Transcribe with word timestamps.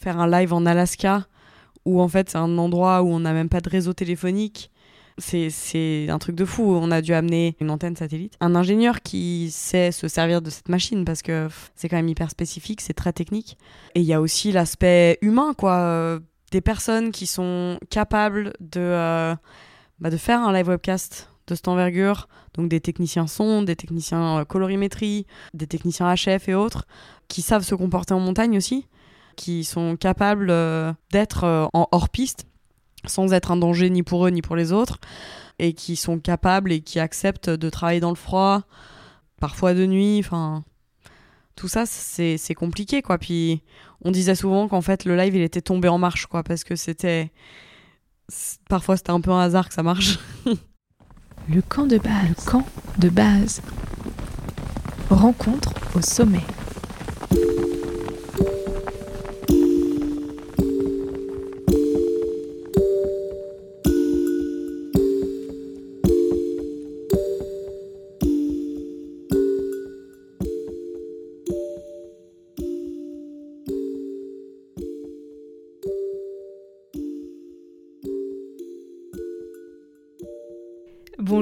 faire 0.00 0.18
un 0.18 0.28
live 0.28 0.52
en 0.52 0.66
Alaska 0.66 1.26
où 1.84 2.00
en 2.00 2.08
fait 2.08 2.30
c'est 2.30 2.38
un 2.38 2.58
endroit 2.58 3.02
où 3.02 3.08
on 3.08 3.20
n'a 3.20 3.32
même 3.32 3.48
pas 3.48 3.60
de 3.60 3.68
réseau 3.68 3.92
téléphonique. 3.92 4.70
C'est 5.18 6.08
un 6.08 6.18
truc 6.18 6.34
de 6.34 6.46
fou. 6.46 6.62
On 6.62 6.90
a 6.90 7.02
dû 7.02 7.12
amener 7.12 7.54
une 7.60 7.70
antenne 7.70 7.94
satellite. 7.94 8.34
Un 8.40 8.54
ingénieur 8.54 9.02
qui 9.02 9.50
sait 9.50 9.92
se 9.92 10.08
servir 10.08 10.40
de 10.40 10.48
cette 10.48 10.70
machine 10.70 11.04
parce 11.04 11.20
que 11.20 11.48
c'est 11.74 11.90
quand 11.90 11.96
même 11.96 12.08
hyper 12.08 12.30
spécifique, 12.30 12.80
c'est 12.80 12.94
très 12.94 13.12
technique. 13.12 13.58
Et 13.94 14.00
il 14.00 14.06
y 14.06 14.14
a 14.14 14.20
aussi 14.22 14.50
l'aspect 14.50 15.18
humain, 15.20 15.52
quoi. 15.52 16.18
Des 16.52 16.62
personnes 16.62 17.12
qui 17.12 17.26
sont 17.26 17.78
capables 17.90 18.54
de, 18.60 18.80
euh, 18.80 19.34
bah, 19.98 20.08
de 20.08 20.16
faire 20.16 20.40
un 20.40 20.54
live 20.54 20.68
webcast 20.68 21.28
de 21.46 21.54
cette 21.54 21.68
envergure, 21.68 22.28
donc 22.54 22.68
des 22.68 22.80
techniciens 22.80 23.26
son, 23.26 23.62
des 23.62 23.76
techniciens 23.76 24.38
euh, 24.38 24.44
colorimétrie, 24.44 25.26
des 25.52 25.66
techniciens 25.66 26.12
HF 26.14 26.48
et 26.48 26.54
autres, 26.54 26.86
qui 27.28 27.42
savent 27.42 27.62
se 27.62 27.74
comporter 27.74 28.14
en 28.14 28.20
montagne 28.20 28.56
aussi, 28.56 28.86
qui 29.36 29.64
sont 29.64 29.96
capables 29.96 30.50
euh, 30.50 30.92
d'être 31.12 31.44
euh, 31.44 31.66
en 31.72 31.88
hors-piste 31.92 32.46
sans 33.06 33.32
être 33.32 33.50
un 33.50 33.56
danger 33.56 33.90
ni 33.90 34.02
pour 34.02 34.26
eux 34.26 34.30
ni 34.30 34.42
pour 34.42 34.56
les 34.56 34.72
autres, 34.72 34.98
et 35.58 35.72
qui 35.72 35.96
sont 35.96 36.18
capables 36.18 36.72
et 36.72 36.80
qui 36.80 36.98
acceptent 37.00 37.50
de 37.50 37.70
travailler 37.70 38.00
dans 38.00 38.10
le 38.10 38.16
froid, 38.16 38.62
parfois 39.40 39.74
de 39.74 39.86
nuit, 39.86 40.18
enfin 40.20 40.64
tout 41.56 41.68
ça 41.68 41.84
c'est 41.86 42.54
compliqué 42.54 43.02
quoi. 43.02 43.18
Puis 43.18 43.62
on 44.02 44.10
disait 44.10 44.34
souvent 44.34 44.68
qu'en 44.68 44.80
fait 44.80 45.04
le 45.04 45.16
live 45.16 45.34
il 45.34 45.42
était 45.42 45.62
tombé 45.62 45.88
en 45.88 45.98
marche 45.98 46.26
quoi, 46.26 46.42
parce 46.42 46.64
que 46.64 46.76
c'était 46.76 47.30
parfois 48.68 48.96
c'était 48.96 49.10
un 49.10 49.20
peu 49.20 49.30
un 49.30 49.40
hasard 49.40 49.68
que 49.68 49.74
ça 49.74 49.82
marche. 49.82 50.18
Le 51.48 51.62
camp 51.62 51.86
de. 51.86 51.96
Le 51.96 52.44
camp 52.44 52.64
de 52.98 53.08
base. 53.08 53.60
Rencontre 55.08 55.72
au 55.96 56.00
sommet. 56.00 56.44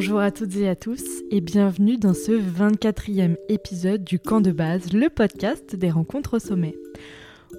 Bonjour 0.01 0.21
à 0.21 0.31
toutes 0.31 0.55
et 0.55 0.69
à 0.69 0.77
tous 0.77 1.03
et 1.33 1.41
bienvenue 1.41 1.97
dans 1.97 2.15
ce 2.15 2.31
24e 2.31 3.35
épisode 3.49 4.05
du 4.05 4.21
Camp 4.21 4.41
de 4.41 4.53
base, 4.53 4.93
le 4.93 5.11
podcast 5.11 5.75
des 5.75 5.91
rencontres 5.91 6.37
au 6.37 6.39
sommet. 6.39 6.77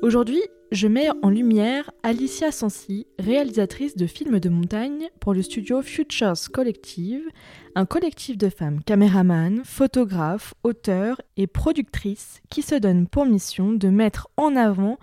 Aujourd'hui, 0.02 0.42
je 0.72 0.88
mets 0.88 1.10
en 1.22 1.30
lumière 1.30 1.92
Alicia 2.02 2.54
Sansi, 2.54 3.08
réalisatrice 3.20 3.98
de 3.98 4.08
films 4.08 4.40
de 4.40 4.48
montagne 4.48 5.10
pour 5.20 5.34
le 5.34 5.42
studio 5.42 5.82
Futures 5.82 6.50
Collective, 6.54 7.28
un 7.76 7.86
collectif 7.86 8.38
de 8.38 8.48
femmes 8.48 8.82
caméramans, 8.86 9.66
photographes, 9.66 10.54
auteurs 10.64 11.20
et 11.36 11.45
productrices 11.45 12.42
qui 12.50 12.62
se 12.62 12.76
donnent 12.76 13.08
pour 13.08 13.26
mission 13.26 13.73
de 13.73 13.90
mettre 13.90 14.30
en 14.38 14.56
avant 14.56 14.98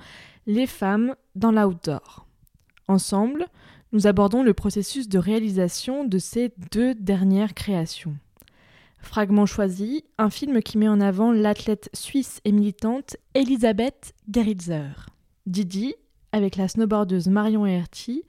les 0.46 0.66
femmes 0.66 1.14
dans 1.34 1.52
l'outdoor. 1.52 2.26
Ensemble, 2.88 3.44
nous 3.92 4.06
abordons 4.06 4.42
le 4.42 4.54
processus 4.54 5.08
de 5.08 5.18
réalisation 5.18 6.04
de 6.04 6.18
ces 6.18 6.52
deux 6.72 6.94
dernières 6.94 7.54
créations. 7.54 8.16
Fragment 8.98 9.46
choisi, 9.46 10.04
un 10.18 10.30
film 10.30 10.62
qui 10.62 10.78
met 10.78 10.88
en 10.88 11.00
avant 11.00 11.32
l'athlète 11.32 11.88
suisse 11.94 12.40
et 12.44 12.52
militante 12.52 13.16
Elisabeth 13.34 14.14
Geritzer. 14.32 15.06
Didi, 15.46 15.94
avec 16.32 16.56
la 16.56 16.66
snowboardeuse 16.66 17.28
Marion 17.28 17.66
Herty, 17.66 18.24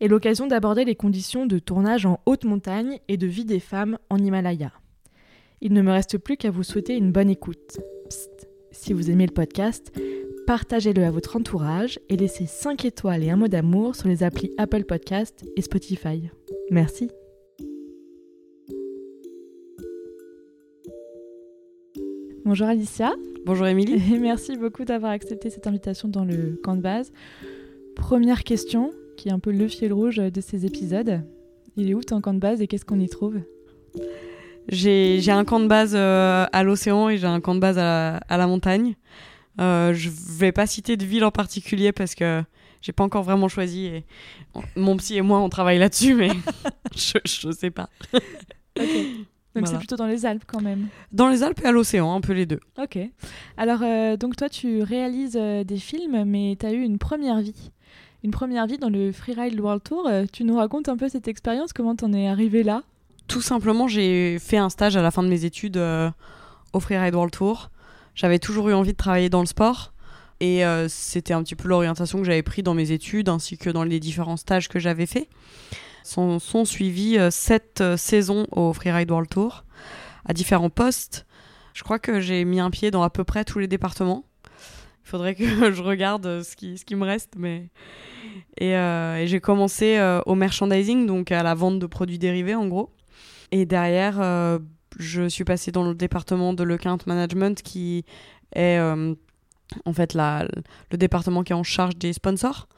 est 0.00 0.08
l'occasion 0.08 0.46
d'aborder 0.46 0.84
les 0.84 0.96
conditions 0.96 1.46
de 1.46 1.58
tournage 1.58 2.06
en 2.06 2.20
haute 2.26 2.44
montagne 2.44 2.98
et 3.08 3.16
de 3.16 3.26
vie 3.26 3.44
des 3.44 3.60
femmes 3.60 3.98
en 4.10 4.18
Himalaya. 4.18 4.72
Il 5.60 5.72
ne 5.74 5.82
me 5.82 5.92
reste 5.92 6.18
plus 6.18 6.36
qu'à 6.36 6.50
vous 6.50 6.64
souhaiter 6.64 6.96
une 6.96 7.12
bonne 7.12 7.30
écoute. 7.30 7.78
si 8.72 8.92
vous 8.92 9.10
aimez 9.10 9.26
le 9.26 9.32
podcast, 9.32 9.92
partagez-le 10.46 11.04
à 11.04 11.10
votre 11.10 11.36
entourage 11.36 11.98
et 12.08 12.16
laissez 12.16 12.46
5 12.46 12.84
étoiles 12.84 13.22
et 13.22 13.30
un 13.30 13.36
mot 13.36 13.48
d'amour 13.48 13.94
sur 13.94 14.08
les 14.08 14.22
applis 14.22 14.50
Apple 14.58 14.84
Podcast 14.84 15.44
et 15.56 15.62
Spotify. 15.62 16.30
Merci. 16.70 17.10
Bonjour 22.44 22.66
Alicia. 22.66 23.12
Bonjour 23.46 23.66
Émilie. 23.66 24.14
Et 24.14 24.18
merci 24.18 24.56
beaucoup 24.56 24.84
d'avoir 24.84 25.12
accepté 25.12 25.50
cette 25.50 25.66
invitation 25.66 26.08
dans 26.08 26.24
le 26.24 26.58
camp 26.62 26.76
de 26.76 26.82
base. 26.82 27.12
Première 27.94 28.42
question, 28.42 28.92
qui 29.16 29.28
est 29.28 29.32
un 29.32 29.38
peu 29.38 29.52
le 29.52 29.68
fil 29.68 29.92
rouge 29.92 30.16
de 30.16 30.40
ces 30.40 30.66
épisodes. 30.66 31.22
Il 31.76 31.88
est 31.90 31.94
où 31.94 32.02
ton 32.02 32.20
camp 32.20 32.34
de 32.34 32.40
base 32.40 32.60
et 32.60 32.66
qu'est-ce 32.66 32.84
qu'on 32.84 33.00
y 33.00 33.08
trouve? 33.08 33.38
J'ai 34.68 35.30
un 35.30 35.44
camp 35.44 35.60
de 35.60 35.66
base 35.66 35.94
euh, 35.94 36.46
à 36.52 36.62
l'océan 36.62 37.08
et 37.08 37.16
j'ai 37.16 37.26
un 37.26 37.40
camp 37.40 37.54
de 37.54 37.60
base 37.60 37.78
à 37.78 38.20
la 38.28 38.46
montagne. 38.46 38.96
Euh, 39.60 39.92
je 39.92 40.10
vais 40.10 40.52
pas 40.52 40.66
citer 40.66 40.96
de 40.96 41.04
ville 41.04 41.24
en 41.24 41.30
particulier 41.30 41.92
parce 41.92 42.14
que 42.14 42.42
j'ai 42.80 42.92
pas 42.92 43.04
encore 43.04 43.22
vraiment 43.22 43.48
choisi. 43.48 43.86
Et 43.86 44.04
mon 44.76 44.96
psy 44.96 45.16
et 45.16 45.22
moi, 45.22 45.40
on 45.40 45.48
travaille 45.48 45.78
là-dessus, 45.78 46.14
mais 46.14 46.30
je, 46.96 47.18
je 47.24 47.50
sais 47.50 47.70
pas. 47.70 47.88
Donc 49.54 49.68
c'est 49.68 49.76
plutôt 49.76 49.96
dans 49.96 50.06
les 50.06 50.24
Alpes 50.24 50.44
quand 50.46 50.62
même. 50.62 50.88
Dans 51.12 51.28
les 51.28 51.42
Alpes 51.42 51.60
et 51.62 51.66
à 51.66 51.72
l'océan, 51.72 52.14
un 52.14 52.22
peu 52.22 52.32
les 52.32 52.46
deux. 52.46 52.60
Ok. 52.80 52.98
Alors 53.58 53.80
euh, 53.82 54.16
donc 54.16 54.36
toi 54.36 54.48
tu 54.48 54.82
réalises 54.82 55.36
euh, 55.38 55.62
des 55.62 55.76
films, 55.76 56.24
mais 56.24 56.56
tu 56.58 56.64
as 56.64 56.72
eu 56.72 56.80
une 56.80 56.98
première 56.98 57.40
vie. 57.40 57.70
Une 58.24 58.30
première 58.30 58.66
vie 58.66 58.78
dans 58.78 58.88
le 58.88 59.12
Freeride 59.12 59.58
World 59.60 59.82
Tour. 59.82 60.08
tu 60.32 60.44
nous 60.44 60.56
racontes 60.56 60.88
un 60.88 60.96
peu 60.96 61.08
cette 61.08 61.26
expérience, 61.26 61.72
comment 61.72 61.96
t'en 61.96 62.12
es 62.12 62.28
arrivé 62.28 62.62
là? 62.62 62.84
Tout 63.26 63.40
simplement, 63.40 63.88
j'ai 63.88 64.38
fait 64.38 64.58
un 64.58 64.70
stage 64.70 64.96
à 64.96 65.02
la 65.02 65.10
fin 65.10 65.24
de 65.24 65.28
mes 65.28 65.44
études 65.44 65.76
au 66.72 66.80
Freeride 66.80 67.16
World 67.16 67.32
Tour. 67.32 67.72
J'avais 68.14 68.38
toujours 68.38 68.68
eu 68.68 68.74
envie 68.74 68.92
de 68.92 68.96
travailler 68.96 69.30
dans 69.30 69.40
le 69.40 69.46
sport. 69.46 69.92
Et 70.42 70.64
euh, 70.64 70.88
c'était 70.88 71.34
un 71.34 71.42
petit 71.44 71.54
peu 71.54 71.68
l'orientation 71.68 72.18
que 72.18 72.24
j'avais 72.24 72.42
pris 72.42 72.64
dans 72.64 72.74
mes 72.74 72.90
études 72.90 73.28
ainsi 73.28 73.56
que 73.56 73.70
dans 73.70 73.84
les 73.84 74.00
différents 74.00 74.36
stages 74.36 74.68
que 74.68 74.80
j'avais 74.80 75.06
faits. 75.06 75.28
Sont, 76.02 76.40
sont 76.40 76.64
suivis 76.64 77.16
euh, 77.16 77.30
sept 77.30 77.80
euh, 77.80 77.96
saisons 77.96 78.48
au 78.50 78.72
Freeride 78.72 79.08
World 79.08 79.30
Tour 79.30 79.64
à 80.24 80.32
différents 80.32 80.68
postes. 80.68 81.26
Je 81.74 81.84
crois 81.84 82.00
que 82.00 82.18
j'ai 82.18 82.44
mis 82.44 82.58
un 82.58 82.70
pied 82.70 82.90
dans 82.90 83.04
à 83.04 83.10
peu 83.10 83.22
près 83.22 83.44
tous 83.44 83.60
les 83.60 83.68
départements. 83.68 84.24
Il 85.04 85.08
faudrait 85.08 85.36
que 85.36 85.44
je 85.72 85.80
regarde 85.80 86.42
ce 86.42 86.56
qui, 86.56 86.76
ce 86.76 86.84
qui 86.84 86.96
me 86.96 87.04
reste. 87.04 87.34
Mais... 87.36 87.68
Et 88.58 88.74
j'ai 89.26 89.40
commencé 89.40 89.98
au 90.26 90.34
merchandising, 90.34 91.06
donc 91.06 91.30
à 91.32 91.42
la 91.42 91.54
vente 91.54 91.78
de 91.78 91.86
produits 91.86 92.18
dérivés 92.18 92.54
en 92.54 92.66
gros. 92.66 92.90
Et 93.52 93.64
derrière, 93.64 94.20
je 94.98 95.28
suis 95.28 95.44
passée 95.44 95.72
dans 95.72 95.84
le 95.84 95.94
département 95.94 96.52
de 96.52 96.64
l'account 96.64 96.98
management 97.06 97.62
qui 97.62 98.04
est 98.54 98.78
euh, 98.78 99.14
en 99.84 99.92
fait 99.92 100.14
le 100.14 100.96
département 100.96 101.42
qui 101.42 101.52
est 101.52 101.56
en 101.56 101.62
charge 101.62 101.96
des 101.96 102.12
sponsors. 102.12 102.68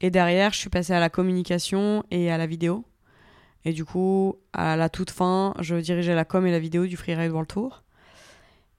Et 0.00 0.10
derrière, 0.10 0.52
je 0.52 0.58
suis 0.58 0.70
passée 0.70 0.92
à 0.92 1.00
la 1.00 1.08
communication 1.08 2.04
et 2.10 2.30
à 2.30 2.38
la 2.38 2.46
vidéo. 2.46 2.84
Et 3.64 3.72
du 3.72 3.84
coup, 3.84 4.36
à 4.52 4.76
la 4.76 4.88
toute 4.88 5.10
fin, 5.10 5.54
je 5.60 5.76
dirigeais 5.76 6.14
la 6.14 6.24
com 6.24 6.46
et 6.46 6.50
la 6.50 6.58
vidéo 6.58 6.86
du 6.86 6.96
Freeride 6.96 7.30
World 7.30 7.48
Tour. 7.48 7.82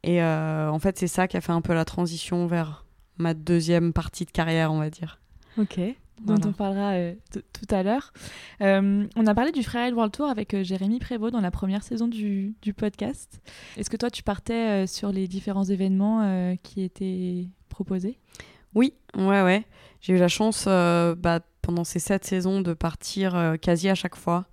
Et 0.03 0.21
euh, 0.21 0.69
en 0.69 0.77
fait, 0.77 0.99
c'est 0.99 1.07
ça 1.07 1.27
qui 1.27 1.37
a 1.37 1.41
fait 1.41 1.51
un 1.51 1.61
peu 1.61 1.73
la 1.73 1.85
transition 1.85 2.45
vers 2.45 2.85
ma 3.17 3.33
deuxième 3.33 3.93
partie 3.93 4.25
de 4.25 4.31
carrière, 4.31 4.71
on 4.71 4.79
va 4.79 4.89
dire. 4.89 5.19
Ok 5.57 5.79
dont 6.21 6.39
on 6.45 6.53
parlera 6.53 6.93
euh, 6.93 7.13
tout 7.31 7.75
à 7.75 7.83
l'heure. 7.83 8.13
Euh, 8.61 9.05
on 9.15 9.27
a 9.27 9.35
parlé 9.35 9.51
du 9.51 9.63
Freeride 9.63 9.93
World 9.93 10.13
Tour 10.13 10.27
avec 10.27 10.53
euh, 10.53 10.63
Jérémy 10.63 10.99
Prévost 10.99 11.33
dans 11.33 11.41
la 11.41 11.51
première 11.51 11.83
saison 11.83 12.07
du, 12.07 12.55
du 12.61 12.73
podcast. 12.73 13.41
Est-ce 13.77 13.89
que 13.89 13.97
toi, 13.97 14.09
tu 14.09 14.23
partais 14.23 14.87
sur 14.87 15.11
les 15.11 15.27
différents 15.27 15.65
événements 15.65 16.55
qui 16.63 16.81
étaient 16.81 17.47
proposés? 17.69 18.17
Oui, 18.73 18.93
ouais, 19.15 19.41
ouais. 19.41 19.65
J'ai 20.01 20.13
eu 20.13 20.17
la 20.17 20.27
chance 20.27 20.65
bah, 20.65 21.39
pendant 21.61 21.83
ces 21.83 21.99
sept 21.99 22.25
saisons 22.25 22.61
de 22.61 22.73
partir 22.73 23.55
quasi 23.61 23.89
à 23.89 23.95
chaque 23.95 24.15
fois. 24.15 24.45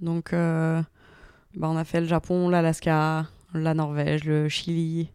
Donc, 0.00 0.32
bah, 0.32 0.84
on 1.54 1.76
a 1.76 1.84
fait 1.84 2.00
le 2.00 2.06
Japon, 2.06 2.48
l'Alaska, 2.48 3.26
la 3.54 3.74
Norvège, 3.74 4.24
le 4.24 4.48
Chili, 4.48 5.10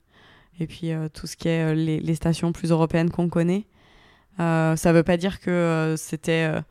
et 0.60 0.68
puis 0.68 0.92
tout 1.14 1.28
ce 1.28 1.36
qui 1.36 1.48
est 1.48 1.76
les, 1.76 2.00
les 2.00 2.16
stations 2.16 2.52
plus 2.52 2.72
européennes 2.72 3.10
qu'on 3.10 3.30
connaît. 3.30 3.66
Euh, 4.40 4.76
ça 4.76 4.94
veut 4.94 5.04
pas 5.04 5.18
dire 5.18 5.40
que 5.40 5.50
euh, 5.50 5.98
c'était 5.98 6.50
euh, 6.52 6.62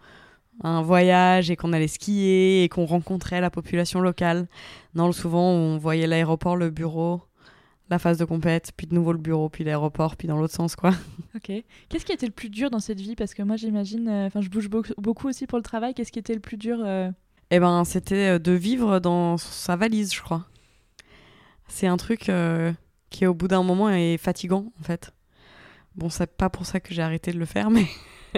un 0.63 0.83
voyage 0.83 1.51
et 1.51 1.57
qu'on 1.57 1.73
allait 1.73 1.89
skier 1.89 2.65
et 2.65 2.69
qu'on 2.69 2.85
rencontrait 2.85 3.41
la 3.41 3.51
population 3.51 4.01
locale. 4.01 4.47
Non, 4.95 5.13
souvent 5.13 5.51
on 5.51 5.79
voyait 5.79 6.07
l'aéroport, 6.07 6.57
le 6.57 6.71
bureau, 6.71 7.23
la 7.91 7.99
phase 7.99 8.19
de 8.19 8.25
compète, 8.25 8.73
puis 8.77 8.87
de 8.87 8.95
nouveau 8.95 9.13
le 9.13 9.19
bureau, 9.19 9.49
puis 9.49 9.65
l'aéroport, 9.65 10.17
puis 10.17 10.29
dans 10.29 10.39
l'autre 10.39 10.55
sens, 10.55 10.77
quoi. 10.77 10.91
Ok. 11.35 11.51
Qu'est-ce 11.89 12.05
qui 12.05 12.13
était 12.13 12.27
le 12.27 12.33
plus 12.33 12.51
dur 12.51 12.71
dans 12.71 12.81
cette 12.81 13.01
vie? 13.01 13.17
Parce 13.17 13.35
que 13.35 13.43
moi, 13.43 13.57
j'imagine, 13.57 14.09
enfin, 14.09 14.41
je 14.41 14.49
bouge 14.49 14.69
beaucoup 14.69 15.29
aussi 15.29 15.47
pour 15.47 15.59
le 15.59 15.65
travail. 15.65 15.93
Qu'est-ce 15.93 16.13
qui 16.13 16.21
était 16.21 16.35
le 16.35 16.41
plus 16.41 16.57
dur 16.57 16.79
Eh 17.51 17.59
ben, 17.59 17.85
c'était 17.85 18.39
de 18.39 18.53
vivre 18.53 19.01
dans 19.01 19.37
sa 19.37 19.75
valise, 19.75 20.15
je 20.15 20.23
crois. 20.23 20.47
C'est 21.67 21.89
un 21.89 21.97
truc 21.97 22.31
qui, 23.11 23.27
au 23.27 23.35
bout 23.35 23.49
d'un 23.49 23.65
moment, 23.65 23.91
est 23.91 24.17
fatigant, 24.17 24.73
en 24.79 24.85
fait 24.85 25.13
Bon, 25.97 26.09
c'est 26.09 26.27
pas 26.37 26.51
pour 26.51 26.67
ça 26.67 26.81
que 26.81 26.93
j'ai 26.93 27.03
arrêté 27.03 27.33
de 27.33 27.39
le 27.39 27.45
faire, 27.45 27.71
mais 27.71 27.87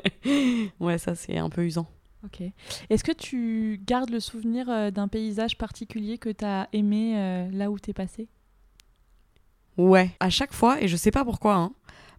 ouais, 0.80 0.98
ça 0.98 1.14
c'est 1.14 1.38
un 1.38 1.48
peu 1.48 1.64
usant. 1.64 1.88
Ok. 2.24 2.42
Est-ce 2.90 3.04
que 3.04 3.12
tu 3.12 3.80
gardes 3.86 4.10
le 4.10 4.20
souvenir 4.20 4.68
euh, 4.68 4.90
d'un 4.90 5.08
paysage 5.08 5.56
particulier 5.56 6.18
que 6.18 6.28
tu 6.28 6.44
as 6.44 6.68
aimé 6.72 7.14
euh, 7.16 7.48
là 7.52 7.70
où 7.70 7.78
tu 7.78 7.90
es 7.90 7.94
passé? 7.94 8.28
Ouais, 9.76 10.10
à 10.20 10.30
chaque 10.30 10.52
fois, 10.52 10.82
et 10.82 10.88
je 10.88 10.96
sais 10.96 11.10
pas 11.10 11.24
pourquoi, 11.24 11.54
hein, 11.54 11.72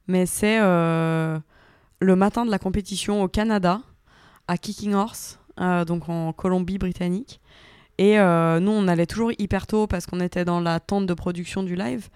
mais 0.08 0.26
c'est 0.26 0.60
euh, 0.62 1.40
le 2.00 2.16
matin 2.16 2.46
de 2.46 2.52
la 2.52 2.60
compétition 2.60 3.22
au 3.22 3.28
Canada, 3.28 3.82
à 4.48 4.58
Kicking 4.58 4.94
Horse, 4.94 5.40
donc 5.58 6.08
en 6.08 6.34
Colombie-Britannique. 6.34 7.42
Et 7.98 8.16
nous, 8.18 8.72
on 8.72 8.88
allait 8.88 9.08
toujours 9.08 9.32
hyper 9.40 9.66
tôt 9.66 9.88
parce 9.88 10.06
qu'on 10.06 10.20
était 10.20 10.46
dans 10.46 10.62
la 10.62 10.80
tente 10.80 11.08
de 11.08 11.14
production 11.16 11.64
du 11.64 11.76
live. 11.76 12.10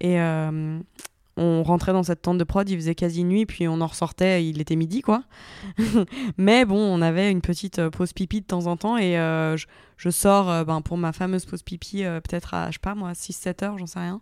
Et 0.00 0.18
on 1.42 1.62
rentrait 1.62 1.94
dans 1.94 2.02
cette 2.02 2.20
tente 2.20 2.36
de 2.36 2.44
prod, 2.44 2.68
il 2.68 2.76
faisait 2.76 2.94
quasi 2.94 3.24
nuit, 3.24 3.46
puis 3.46 3.66
on 3.66 3.80
en 3.80 3.86
ressortait, 3.86 4.44
il 4.44 4.60
était 4.60 4.76
midi, 4.76 5.00
quoi. 5.00 5.22
Mais 6.36 6.66
bon, 6.66 6.76
on 6.76 7.00
avait 7.00 7.30
une 7.30 7.40
petite 7.40 7.78
euh, 7.78 7.88
pause 7.88 8.12
pipi 8.12 8.42
de 8.42 8.46
temps 8.46 8.66
en 8.66 8.76
temps, 8.76 8.98
et 8.98 9.18
euh, 9.18 9.56
je, 9.56 10.10
sors 10.10 10.50
euh, 10.50 10.64
ben, 10.64 10.82
pour 10.82 10.98
ma 10.98 11.12
fameuse 11.12 11.46
pause 11.46 11.62
pipi, 11.62 12.02
peut-être 12.02 12.52
à, 12.52 12.66
je 12.66 12.74
sais 12.74 12.80
pas 12.80 12.94
moi, 12.94 13.12
6-7 13.12 13.64
heures, 13.64 13.78
j'en 13.78 13.86
sais 13.86 14.00
rien. 14.00 14.20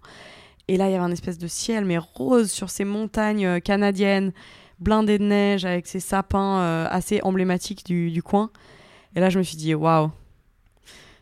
Et 0.69 0.77
là, 0.77 0.89
il 0.89 0.93
y 0.93 0.95
avait 0.95 1.05
un 1.05 1.11
espèce 1.11 1.39
de 1.39 1.49
ciel, 1.49 1.85
mais 1.85 1.99
rose 1.99 2.53
sur 2.53 2.71
ces 2.71 2.85
montagnes 2.85 3.61
canadiennes, 3.63 4.33
blindées 4.79 5.19
de 5.19 5.25
neige, 5.25 5.65
avec 5.65 5.89
ces 5.89 6.01
sapins 6.01 6.85
assez 6.85 7.21
emblématiques 7.23 7.85
du, 7.85 8.13
du, 8.13 8.23
coin. 8.23 8.51
Et 9.17 9.21
là, 9.21 9.29
je 9.29 9.39
me 9.39 9.43
suis 9.43 9.57
dit, 9.57 9.75
waouh, 9.75 10.13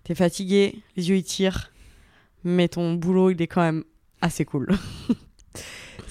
t'es 0.05 0.15
fatigué, 0.15 0.83
les 0.97 1.09
yeux 1.09 1.17
ils 1.17 1.25
tirent, 1.25 1.73
mais 2.45 2.69
ton 2.69 2.95
boulot, 2.95 3.31
il 3.31 3.41
est 3.41 3.47
quand 3.47 3.63
même 3.63 3.85
assez 4.21 4.45
cool. 4.45 4.69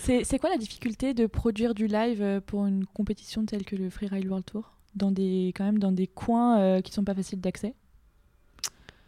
C'est 0.06 0.40
quoi 0.40 0.50
la 0.50 0.58
difficulté 0.58 1.14
de 1.14 1.26
produire 1.26 1.74
du 1.74 1.88
live 1.88 2.22
euh, 2.22 2.40
pour 2.40 2.66
une 2.68 2.86
compétition 2.86 3.46
telle 3.46 3.66
que 3.66 3.76
le 3.76 3.90
Freeride 3.90 4.28
World 4.28 4.46
Tour? 4.46 4.72
Dans 4.96 5.12
des, 5.12 5.52
quand 5.56 5.66
même 5.66 5.80
dans 5.80 5.92
des 5.92 6.08
coins 6.08 6.60
euh, 6.60 6.82
qui 6.82 6.94
sont 6.94 7.04
pas 7.04 7.16
faciles 7.16 7.42
d'accès? 7.42 7.74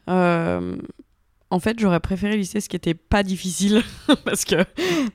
Euh, 0.09 0.77
En 1.49 1.59
fait, 1.59 1.79
j'aurais 1.79 1.99
préféré 1.99 2.35
lister 2.35 2.61
ce 2.61 2.67
qui 2.67 2.75
était 2.75 2.95
pas 2.95 3.23
difficile 3.23 3.83
parce 4.25 4.43
que 4.43 4.55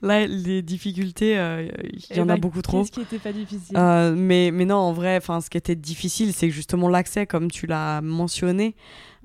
là, 0.02 0.26
les 0.26 0.62
difficultés, 0.62 1.32
il 1.32 2.16
y 2.16 2.20
en 2.20 2.28
a 2.28 2.36
beaucoup 2.36 2.62
trop. 2.62 2.84
Qu'est-ce 2.84 3.04
qui 3.08 3.18
pas 3.18 3.32
difficile 3.32 3.76
mais, 4.16 4.50
mais 4.52 4.64
non, 4.64 4.76
en 4.76 4.92
vrai, 4.92 5.20
ce 5.20 5.50
qui 5.50 5.58
était 5.58 5.76
difficile, 5.76 6.32
c'est 6.32 6.50
justement 6.50 6.88
l'accès, 6.88 7.26
comme 7.26 7.50
tu 7.50 7.66
l'as 7.66 8.00
mentionné. 8.02 8.76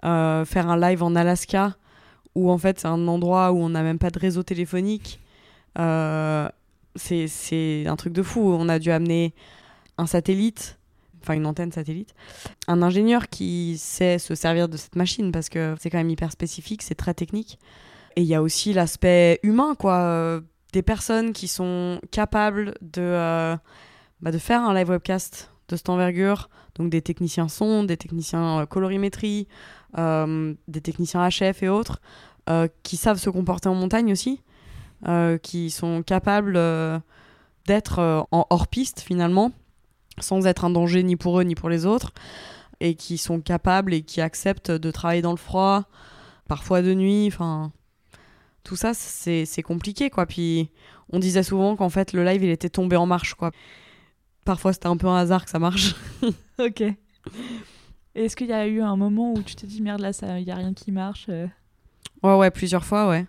faire 0.01 0.69
un 0.69 0.79
live 0.79 1.03
en 1.03 1.15
Alaska, 1.15 1.77
où 2.35 2.49
en 2.49 2.57
fait, 2.57 2.79
c'est 2.79 2.87
un 2.87 3.07
endroit 3.07 3.51
où 3.51 3.57
on 3.57 3.69
n'a 3.69 3.83
même 3.83 3.99
pas 3.99 4.09
de 4.09 4.19
réseau 4.19 4.43
téléphonique. 4.43 5.19
Euh, 5.77 6.49
c'est 6.95 7.85
un 7.87 7.95
truc 7.95 8.13
de 8.13 8.23
fou. 8.23 8.41
On 8.41 8.69
a 8.69 8.79
dû 8.79 8.91
amener 8.91 9.33
un 9.97 10.07
satellite, 10.07 10.79
enfin 11.21 11.33
une 11.33 11.45
antenne 11.45 11.71
satellite, 11.71 12.13
un 12.67 12.81
ingénieur 12.81 13.29
qui 13.29 13.77
sait 13.77 14.17
se 14.17 14.35
servir 14.35 14.67
de 14.69 14.77
cette 14.77 14.95
machine 14.95 15.31
parce 15.31 15.49
que 15.49 15.75
c'est 15.79 15.89
quand 15.89 15.97
même 15.97 16.09
hyper 16.09 16.31
spécifique, 16.31 16.81
c'est 16.81 16.95
très 16.95 17.13
technique. 17.13 17.59
Et 18.15 18.21
il 18.21 18.27
y 18.27 18.35
a 18.35 18.41
aussi 18.41 18.73
l'aspect 18.73 19.39
humain, 19.43 19.75
quoi. 19.75 19.97
Euh, 19.97 20.41
des 20.73 20.81
personnes 20.81 21.33
qui 21.33 21.47
sont 21.47 22.01
capables 22.11 22.73
de, 22.81 23.01
euh, 23.01 23.55
bah, 24.21 24.31
de 24.31 24.37
faire 24.37 24.63
un 24.63 24.73
live 24.73 24.89
webcast 24.89 25.51
de 25.69 25.75
cette 25.75 25.89
envergure. 25.89 26.49
Donc 26.75 26.89
des 26.89 27.01
techniciens 27.01 27.47
son, 27.47 27.83
des 27.83 27.97
techniciens 27.97 28.65
colorimétrie, 28.67 29.47
des 29.95 30.81
techniciens 30.83 31.27
HF 31.27 31.63
et 31.63 31.69
autres, 31.69 32.01
qui 32.83 32.97
savent 32.97 33.17
se 33.17 33.31
comporter 33.31 33.67
en 33.67 33.73
montagne 33.73 34.11
aussi. 34.11 34.41
Euh, 35.05 35.37
qui 35.37 35.69
sont 35.69 36.01
capables 36.01 36.57
euh, 36.57 36.97
d'être 37.67 37.99
euh, 37.99 38.21
en 38.31 38.47
hors-piste 38.49 39.01
finalement, 39.01 39.51
sans 40.19 40.47
être 40.47 40.65
un 40.65 40.71
danger 40.71 41.03
ni 41.03 41.15
pour 41.15 41.39
eux 41.39 41.43
ni 41.43 41.53
pour 41.53 41.69
les 41.69 41.85
autres, 41.85 42.13
et 42.79 42.95
qui 42.95 43.19
sont 43.19 43.39
capables 43.39 43.93
et 43.93 44.01
qui 44.01 44.21
acceptent 44.21 44.71
de 44.71 44.89
travailler 44.89 45.21
dans 45.21 45.31
le 45.31 45.37
froid, 45.37 45.83
parfois 46.47 46.81
de 46.81 46.95
nuit, 46.95 47.27
enfin 47.27 47.71
tout 48.63 48.75
ça 48.75 48.95
c'est 48.95 49.61
compliqué 49.63 50.09
quoi. 50.09 50.25
Puis 50.25 50.71
on 51.11 51.19
disait 51.19 51.43
souvent 51.43 51.75
qu'en 51.75 51.89
fait 51.89 52.11
le 52.11 52.23
live 52.23 52.43
il 52.43 52.49
était 52.49 52.69
tombé 52.69 52.95
en 52.95 53.05
marche 53.05 53.35
quoi. 53.35 53.51
Parfois 54.45 54.73
c'était 54.73 54.87
un 54.87 54.97
peu 54.97 55.07
un 55.07 55.17
hasard 55.17 55.45
que 55.45 55.51
ça 55.51 55.59
marche. 55.59 55.93
ok. 56.57 56.83
Est-ce 58.15 58.35
qu'il 58.35 58.47
y 58.47 58.53
a 58.53 58.65
eu 58.65 58.81
un 58.81 58.95
moment 58.95 59.33
où 59.33 59.43
tu 59.43 59.53
t'es 59.53 59.67
dit 59.67 59.83
merde 59.83 60.01
là 60.01 60.09
il 60.39 60.47
y 60.47 60.51
a 60.51 60.55
rien 60.55 60.73
qui 60.73 60.91
marche 60.91 61.27
Ouais 61.27 62.35
ouais 62.35 62.49
plusieurs 62.49 62.83
fois 62.83 63.07
ouais. 63.09 63.27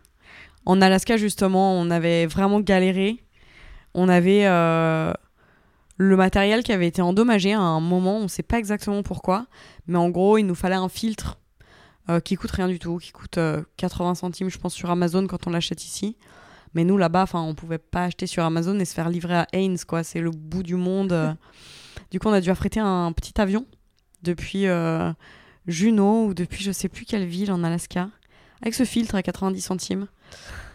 En 0.69 0.83
Alaska, 0.83 1.17
justement, 1.17 1.73
on 1.73 1.91
avait 1.91 2.27
vraiment 2.27 2.61
galéré. 2.61 3.25
On 3.95 4.07
avait 4.07 4.45
euh, 4.45 5.15
le 5.97 6.15
matériel 6.15 6.63
qui 6.63 6.73
avait 6.73 6.87
été 6.87 7.01
endommagé 7.01 7.55
à 7.55 7.61
un 7.61 7.81
moment, 7.81 8.19
on 8.19 8.25
ne 8.25 8.29
sait 8.29 8.43
pas 8.43 8.59
exactement 8.59 9.03
pourquoi, 9.03 9.47
mais 9.87 9.97
en 9.97 10.11
gros, 10.11 10.37
il 10.37 10.45
nous 10.45 10.55
fallait 10.55 10.75
un 10.75 10.91
filtre 10.91 11.39
euh, 12.11 12.21
qui 12.21 12.35
coûte 12.37 12.51
rien 12.51 12.69
du 12.69 12.79
tout, 12.79 12.99
qui 12.99 13.13
coûte 13.13 13.39
80 13.79 14.11
euh, 14.11 14.15
centimes, 14.15 14.51
je 14.51 14.59
pense, 14.59 14.75
sur 14.75 14.91
Amazon 14.91 15.27
quand 15.27 15.47
on 15.47 15.51
l'achète 15.51 15.83
ici. 15.87 16.19
Mais 16.75 16.85
nous, 16.85 16.99
là-bas, 16.99 17.25
on 17.33 17.55
pouvait 17.55 17.79
pas 17.79 18.05
acheter 18.05 18.27
sur 18.27 18.45
Amazon 18.45 18.79
et 18.79 18.85
se 18.85 18.93
faire 18.93 19.09
livrer 19.09 19.37
à 19.37 19.47
Haynes, 19.55 19.79
quoi. 19.89 20.05
C'est 20.05 20.21
le 20.21 20.33
bout 20.33 20.63
du 20.63 20.75
monde. 20.75 21.35
du 22.11 22.21
coup, 22.21 22.29
on 22.29 22.33
a 22.33 22.43
dû 22.43 22.51
affréter 22.51 22.81
un 22.81 23.11
petit 23.13 23.41
avion 23.41 23.65
depuis 24.23 24.67
Juneau 25.67 26.27
ou 26.27 26.35
depuis 26.35 26.63
je 26.63 26.73
sais 26.73 26.91
plus 26.91 27.07
quelle 27.07 27.25
ville 27.25 27.53
en 27.53 27.65
Alaska, 27.65 28.11
avec 28.63 28.75
ce 28.75 28.85
filtre 28.85 29.15
à 29.15 29.23
90 29.23 29.61
centimes. 29.61 30.07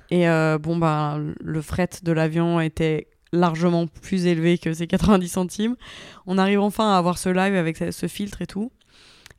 Et 0.09 0.27
euh, 0.29 0.57
bon, 0.57 0.77
bah, 0.77 1.19
le 1.41 1.61
fret 1.61 1.89
de 2.03 2.11
l'avion 2.11 2.59
était 2.59 3.07
largement 3.31 3.87
plus 3.87 4.27
élevé 4.27 4.57
que 4.57 4.73
ces 4.73 4.87
90 4.87 5.27
centimes. 5.27 5.75
On 6.27 6.37
arrive 6.37 6.61
enfin 6.61 6.93
à 6.93 6.97
avoir 6.97 7.17
ce 7.17 7.29
live 7.29 7.55
avec 7.55 7.77
ce 7.77 8.07
filtre 8.07 8.41
et 8.41 8.47
tout. 8.47 8.71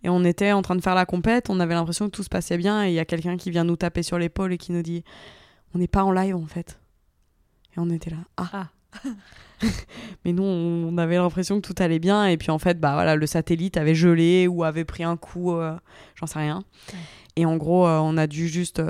Et 0.02 0.10
on 0.10 0.22
était 0.24 0.52
en 0.52 0.60
train 0.60 0.76
de 0.76 0.82
faire 0.82 0.94
la 0.94 1.06
compète, 1.06 1.48
on 1.48 1.60
avait 1.60 1.72
l'impression 1.72 2.06
que 2.06 2.10
tout 2.10 2.22
se 2.22 2.28
passait 2.28 2.58
bien, 2.58 2.84
et 2.84 2.88
il 2.88 2.94
y 2.94 2.98
a 2.98 3.06
quelqu'un 3.06 3.38
qui 3.38 3.50
vient 3.50 3.64
nous 3.64 3.76
taper 3.76 4.02
sur 4.02 4.18
l'épaule 4.18 4.52
et 4.52 4.58
qui 4.58 4.72
nous 4.72 4.82
dit 4.82 5.02
On 5.74 5.78
n'est 5.78 5.88
pas 5.88 6.04
en 6.04 6.12
live 6.12 6.36
en 6.36 6.46
fait. 6.46 6.78
Et 7.74 7.80
on 7.80 7.88
était 7.88 8.10
là 8.10 8.18
Ah, 8.36 8.50
ah. 8.52 8.66
Mais 10.24 10.32
nous, 10.32 10.42
on 10.42 10.96
avait 10.98 11.16
l'impression 11.16 11.60
que 11.60 11.66
tout 11.66 11.82
allait 11.82 11.98
bien, 11.98 12.26
et 12.26 12.36
puis 12.36 12.50
en 12.50 12.58
fait, 12.58 12.78
bah 12.78 12.94
voilà, 12.94 13.16
le 13.16 13.26
satellite 13.26 13.76
avait 13.76 13.94
gelé 13.94 14.46
ou 14.46 14.64
avait 14.64 14.84
pris 14.84 15.04
un 15.04 15.16
coup, 15.16 15.52
euh, 15.52 15.76
j'en 16.16 16.26
sais 16.26 16.38
rien. 16.38 16.64
Et 17.36 17.46
en 17.46 17.56
gros, 17.56 17.86
euh, 17.86 17.98
on 17.98 18.16
a 18.16 18.26
dû 18.26 18.48
juste 18.48 18.82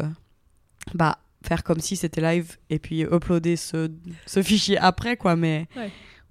bah, 0.95 1.19
faire 1.43 1.63
comme 1.63 1.81
si 1.81 1.97
c'était 1.97 2.21
live 2.21 2.57
et 2.71 2.79
puis 2.79 3.03
uploader 3.03 3.57
ce, 3.57 3.91
ce 4.27 4.43
fichier 4.43 4.79
après, 4.79 5.17
quoi. 5.17 5.37
Mais 5.37 5.69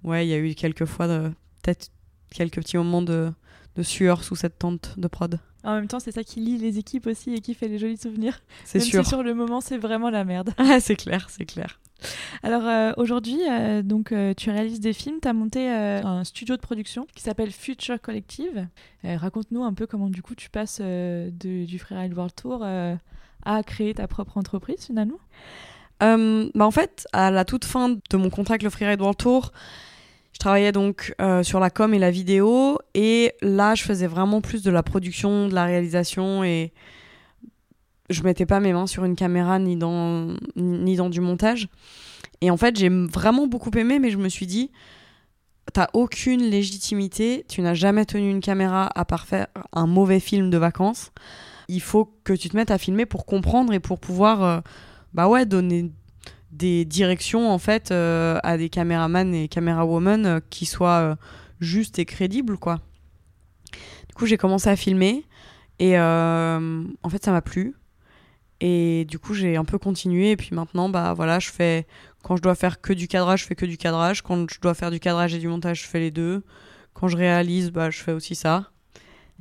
ouais, 0.02 0.26
il 0.26 0.30
y 0.30 0.34
a 0.34 0.38
eu 0.38 0.54
quelques 0.54 0.84
fois, 0.84 1.06
peut-être 1.06 1.90
quelques 2.30 2.56
petits 2.56 2.76
moments 2.76 3.02
de, 3.02 3.32
de 3.76 3.82
sueur 3.82 4.24
sous 4.24 4.36
cette 4.36 4.58
tente 4.58 4.98
de 4.98 5.08
prod. 5.08 5.38
En 5.64 5.74
même 5.74 5.88
temps, 5.88 5.98
c'est 5.98 6.12
ça 6.12 6.22
qui 6.22 6.40
lie 6.40 6.58
les 6.58 6.78
équipes 6.78 7.06
aussi 7.06 7.34
et 7.34 7.40
qui 7.40 7.54
fait 7.54 7.68
les 7.68 7.78
jolis 7.78 7.96
souvenirs. 7.96 8.42
C'est 8.64 8.80
sûr. 8.80 9.02
Si 9.02 9.08
sur 9.08 9.22
le 9.22 9.34
moment, 9.34 9.60
c'est 9.60 9.78
vraiment 9.78 10.10
la 10.10 10.24
merde. 10.24 10.52
Ah, 10.58 10.80
c'est 10.80 10.96
clair, 10.96 11.28
c'est 11.30 11.44
clair. 11.44 11.80
Alors 12.42 12.66
euh, 12.66 12.92
aujourd'hui, 12.96 13.38
euh, 13.48 13.82
donc 13.82 14.12
euh, 14.12 14.34
tu 14.34 14.50
réalises 14.50 14.80
des 14.80 14.92
films, 14.92 15.18
tu 15.22 15.28
as 15.28 15.32
monté 15.32 15.68
un 15.68 16.24
studio 16.24 16.56
de 16.56 16.60
production 16.60 17.06
qui 17.14 17.22
s'appelle 17.22 17.50
Future 17.50 18.00
Collective. 18.00 18.66
Raconte-nous 19.04 19.62
un 19.62 19.72
peu 19.72 19.86
comment 19.86 20.08
du 20.08 20.22
coup 20.22 20.34
tu 20.34 20.50
passes 20.50 20.80
de, 20.80 21.30
du 21.64 21.78
Freeride 21.78 22.14
World 22.14 22.34
Tour 22.34 22.64
à 22.64 23.62
créer 23.62 23.94
ta 23.94 24.06
propre 24.06 24.38
entreprise 24.38 24.86
finalement? 24.86 25.18
Bah 26.00 26.64
En 26.66 26.70
fait, 26.70 27.06
à 27.12 27.30
la 27.30 27.44
toute 27.44 27.64
fin 27.64 27.90
de 27.90 28.16
mon 28.16 28.30
contrat 28.30 28.54
avec 28.54 28.62
le 28.62 28.70
Freeride 28.70 29.00
World 29.00 29.18
Tour, 29.18 29.52
je 30.34 30.38
travaillais 30.38 30.72
donc 30.72 31.14
euh, 31.22 31.42
sur 31.42 31.60
la 31.60 31.70
com 31.70 31.94
et 31.94 31.98
la 31.98 32.10
vidéo, 32.10 32.78
et 32.92 33.32
là, 33.40 33.74
je 33.74 33.82
faisais 33.82 34.06
vraiment 34.06 34.42
plus 34.42 34.62
de 34.62 34.70
la 34.70 34.82
production, 34.82 35.48
de 35.48 35.54
la 35.54 35.64
réalisation, 35.64 36.44
et 36.44 36.72
je 38.10 38.22
mettais 38.22 38.44
pas 38.44 38.60
mes 38.60 38.74
mains 38.74 38.86
sur 38.86 39.04
une 39.04 39.16
caméra 39.16 39.58
ni 39.58 39.76
dans, 39.76 40.34
du 40.56 41.20
montage. 41.20 41.68
Et 42.42 42.50
en 42.50 42.58
fait, 42.58 42.76
j'ai 42.76 42.90
vraiment 42.90 43.46
beaucoup 43.46 43.70
aimé, 43.70 43.98
mais 43.98 44.10
je 44.10 44.18
me 44.18 44.28
suis 44.28 44.46
dit, 44.46 44.70
t'as 45.72 45.86
aucune 45.94 46.42
légitimité, 46.42 47.46
tu 47.48 47.62
n'as 47.62 47.74
jamais 47.74 48.04
tenu 48.04 48.30
une 48.30 48.40
caméra 48.40 48.90
à 48.94 49.06
part 49.06 49.26
faire 49.26 49.46
un 49.72 49.86
mauvais 49.86 50.20
film 50.20 50.50
de 50.50 50.58
vacances 50.58 51.10
il 51.68 51.80
faut 51.80 52.12
que 52.24 52.32
tu 52.32 52.48
te 52.48 52.56
mettes 52.56 52.70
à 52.70 52.78
filmer 52.78 53.06
pour 53.06 53.26
comprendre 53.26 53.72
et 53.72 53.80
pour 53.80 53.98
pouvoir 53.98 54.42
euh, 54.42 54.60
bah 55.12 55.28
ouais 55.28 55.46
donner 55.46 55.90
des 56.54 56.84
directions 56.84 57.50
en 57.50 57.58
fait 57.58 57.90
euh, 57.90 58.38
à 58.44 58.56
des 58.56 58.68
caméramans 58.68 59.34
et 59.34 59.48
camérawomen 59.48 60.26
euh, 60.26 60.40
qui 60.50 60.66
soient 60.66 61.16
justes 61.60 61.98
et 61.98 62.04
crédibles 62.04 62.58
quoi. 62.58 62.80
Du 64.08 64.14
coup 64.14 64.26
j'ai 64.26 64.36
commencé 64.36 64.68
à 64.68 64.76
filmer 64.76 65.24
et 65.80 65.98
en 65.98 67.10
fait 67.10 67.24
ça 67.24 67.32
m'a 67.32 67.42
plu. 67.42 67.74
Et 68.60 69.04
du 69.06 69.18
coup 69.18 69.34
j'ai 69.34 69.56
un 69.56 69.64
peu 69.64 69.78
continué 69.78 70.30
et 70.30 70.36
puis 70.36 70.50
maintenant 70.52 70.88
bah 70.88 71.12
voilà 71.12 71.40
je 71.40 71.50
fais 71.50 71.86
quand 72.22 72.36
je 72.36 72.42
dois 72.42 72.54
faire 72.54 72.80
que 72.80 72.92
du 72.92 73.08
cadrage 73.08 73.42
je 73.42 73.46
fais 73.46 73.56
que 73.56 73.66
du 73.66 73.76
cadrage. 73.76 74.22
Quand 74.22 74.48
je 74.50 74.60
dois 74.60 74.74
faire 74.74 74.92
du 74.92 75.00
cadrage 75.00 75.34
et 75.34 75.38
du 75.38 75.48
montage 75.48 75.82
je 75.82 75.88
fais 75.88 76.00
les 76.00 76.12
deux. 76.12 76.44
Quand 76.92 77.08
je 77.08 77.16
réalise 77.16 77.72
bah 77.72 77.90
je 77.90 78.00
fais 78.00 78.12
aussi 78.12 78.36
ça. 78.36 78.70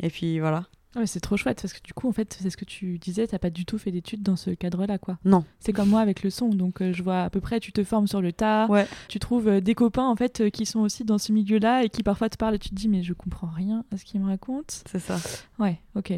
Et 0.02 0.10
puis 0.10 0.40
voilà 0.40 0.66
Ouais, 0.96 1.08
c'est 1.08 1.20
trop 1.20 1.38
chouette 1.38 1.60
parce 1.60 1.74
que 1.74 1.82
du 1.84 1.92
coup, 1.94 2.08
en 2.08 2.12
fait, 2.12 2.38
c'est 2.40 2.50
ce 2.52 2.56
que 2.58 2.66
tu 2.66 3.00
disais, 3.00 3.26
t'as 3.26 3.40
pas 3.40 3.50
du 3.50 3.66
tout 3.66 3.80
fait 3.80 3.90
d'études 3.92 4.22
dans 4.22 4.36
ce 4.36 4.52
cadre-là, 4.52 5.00
quoi. 5.00 5.18
Non. 5.26 5.44
C'est 5.60 5.74
comme 5.74 5.90
moi 5.90 6.02
avec 6.02 6.22
le 6.22 6.30
son, 6.30 6.50
donc 6.50 6.82
euh, 6.84 6.94
je 6.94 7.02
vois 7.02 7.24
à 7.24 7.30
peu 7.32 7.42
près, 7.42 7.60
tu 7.60 7.72
te 7.72 7.84
formes 7.84 8.06
sur 8.06 8.22
le 8.22 8.32
tas, 8.32 8.68
Ouais. 8.70 8.88
tu 9.10 9.18
trouves 9.18 9.48
euh, 9.48 9.60
des 9.60 9.74
copains 9.74 10.06
en 10.08 10.16
fait 10.16 10.42
euh, 10.42 10.50
qui 10.52 10.68
sont 10.68 10.82
aussi 10.82 11.04
dans 11.04 11.18
ce 11.18 11.32
milieu-là 11.32 11.84
et 11.84 11.90
qui 11.90 12.04
parfois 12.04 12.30
te 12.30 12.38
parlent 12.38 12.54
et 12.56 12.60
tu 12.60 12.70
te 12.70 12.76
dis 12.76 12.88
mais 12.90 13.02
je 13.02 13.14
comprends 13.14 13.48
rien 13.48 13.84
à 13.92 13.98
ce 13.98 14.06
qu'ils 14.06 14.22
me 14.22 14.28
racontent. 14.28 14.76
C'est 14.86 15.00
ça. 15.00 15.18
Ouais, 15.58 15.80
ok. 15.96 16.12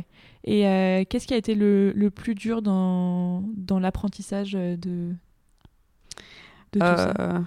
Et 0.48 1.06
qu'est-ce 1.10 1.26
qui 1.26 1.34
a 1.34 1.38
été 1.38 1.56
le, 1.56 1.94
le 1.94 2.12
plus 2.12 2.36
dur 2.36 2.62
dans, 2.62 3.44
dans 3.56 3.80
l'apprentissage 3.80 4.52
de, 4.52 4.76
de 4.76 5.16
tout 6.74 6.80
ça? 6.80 7.44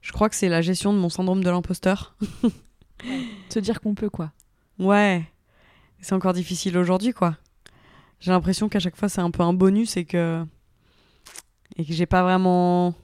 Je 0.00 0.12
crois 0.12 0.28
que 0.28 0.34
c'est 0.36 0.48
la 0.48 0.62
gestion 0.62 0.92
de 0.92 0.98
mon 0.98 1.08
syndrome 1.08 1.42
de 1.44 1.50
l'imposteur. 1.50 2.16
Se 3.50 3.58
dire 3.58 3.80
qu'on 3.80 3.94
peut, 3.94 4.10
quoi. 4.10 4.32
Ouais. 4.78 5.24
C'est 6.00 6.14
encore 6.14 6.32
difficile 6.32 6.76
aujourd'hui, 6.78 7.12
quoi. 7.12 7.36
J'ai 8.20 8.30
l'impression 8.30 8.68
qu'à 8.68 8.80
chaque 8.80 8.96
fois, 8.96 9.08
c'est 9.08 9.20
un 9.20 9.30
peu 9.30 9.42
un 9.42 9.52
bonus 9.52 9.96
et 9.96 10.04
que. 10.04 10.44
Et 11.76 11.84
que 11.84 11.92
j'ai 11.92 12.06
pas 12.06 12.22
vraiment 12.22 12.94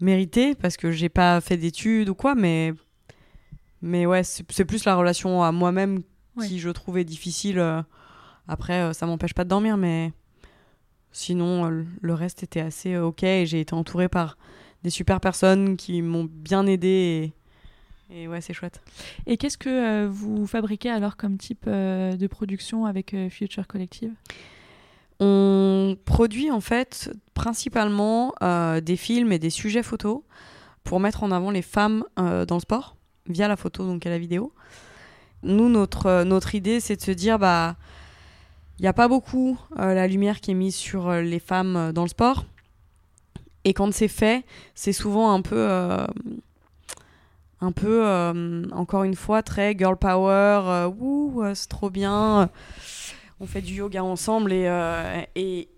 mérité 0.00 0.54
parce 0.54 0.76
que 0.76 0.90
j'ai 0.90 1.08
pas 1.08 1.40
fait 1.40 1.56
d'études 1.56 2.08
ou 2.08 2.14
quoi, 2.14 2.34
mais. 2.34 2.72
Mais 3.82 4.04
ouais, 4.06 4.22
c'est 4.24 4.64
plus 4.64 4.84
la 4.84 4.94
relation 4.96 5.42
à 5.42 5.52
moi-même 5.52 6.02
Ouais. 6.36 6.46
qui 6.46 6.58
je 6.60 6.70
trouvais 6.70 7.04
difficile. 7.04 7.58
euh. 7.58 7.82
Après, 8.46 8.82
euh, 8.82 8.92
ça 8.92 9.04
m'empêche 9.06 9.34
pas 9.34 9.44
de 9.44 9.48
dormir, 9.48 9.76
mais. 9.76 10.12
Sinon, 11.12 11.68
euh, 11.70 11.84
le 12.00 12.14
reste 12.14 12.44
était 12.44 12.60
assez 12.60 12.96
ok 12.96 13.24
et 13.24 13.44
j'ai 13.46 13.60
été 13.60 13.74
entourée 13.74 14.08
par 14.08 14.36
des 14.84 14.90
super 14.90 15.20
personnes 15.20 15.76
qui 15.76 16.02
m'ont 16.02 16.28
bien 16.30 16.66
aidé 16.66 17.32
et, 18.12 18.28
ouais, 18.28 18.40
c'est 18.40 18.52
chouette. 18.52 18.80
Et 19.26 19.36
qu'est-ce 19.36 19.58
que 19.58 19.68
euh, 19.68 20.08
vous 20.10 20.46
fabriquez 20.46 20.90
alors 20.90 21.16
comme 21.16 21.36
type 21.36 21.64
euh, 21.66 22.16
de 22.16 22.26
production 22.26 22.86
avec 22.86 23.14
euh, 23.14 23.28
Future 23.28 23.66
Collective? 23.66 24.12
On 25.20 25.96
produit 26.06 26.50
en 26.50 26.60
fait 26.60 27.12
principalement 27.34 28.34
euh, 28.42 28.80
des 28.80 28.96
films 28.96 29.32
et 29.32 29.38
des 29.38 29.50
sujets 29.50 29.82
photos 29.82 30.22
pour 30.82 30.98
mettre 30.98 31.22
en 31.22 31.30
avant 31.30 31.50
les 31.50 31.62
femmes 31.62 32.04
euh, 32.18 32.46
dans 32.46 32.56
le 32.56 32.60
sport 32.60 32.96
via 33.26 33.46
la 33.46 33.56
photo 33.56 33.84
donc 33.84 34.06
et 34.06 34.08
la 34.08 34.18
vidéo. 34.18 34.52
Nous 35.42 35.68
notre 35.68 36.06
euh, 36.06 36.24
notre 36.24 36.54
idée 36.54 36.80
c'est 36.80 36.96
de 36.96 37.02
se 37.02 37.10
dire 37.10 37.38
bah 37.38 37.76
il 38.78 38.82
n'y 38.82 38.88
a 38.88 38.94
pas 38.94 39.08
beaucoup 39.08 39.58
euh, 39.78 39.92
la 39.92 40.06
lumière 40.06 40.40
qui 40.40 40.52
est 40.52 40.54
mise 40.54 40.74
sur 40.74 41.10
euh, 41.10 41.20
les 41.20 41.38
femmes 41.38 41.76
euh, 41.76 41.92
dans 41.92 42.02
le 42.02 42.08
sport 42.08 42.46
et 43.64 43.74
quand 43.74 43.92
c'est 43.92 44.08
fait 44.08 44.44
c'est 44.74 44.94
souvent 44.94 45.32
un 45.32 45.42
peu 45.42 45.56
euh, 45.68 46.06
un 47.60 47.72
peu 47.72 48.06
euh, 48.06 48.64
encore 48.72 49.04
une 49.04 49.14
fois 49.14 49.42
très 49.42 49.76
girl 49.76 49.96
power 49.96 50.62
euh, 50.64 50.90
ouh 50.98 51.42
euh, 51.42 51.54
c'est 51.54 51.68
trop 51.68 51.90
bien 51.90 52.48
on 53.38 53.46
fait 53.46 53.60
du 53.62 53.74
yoga 53.74 54.02
ensemble 54.02 54.52
et, 54.52 54.68
et, 55.34 55.68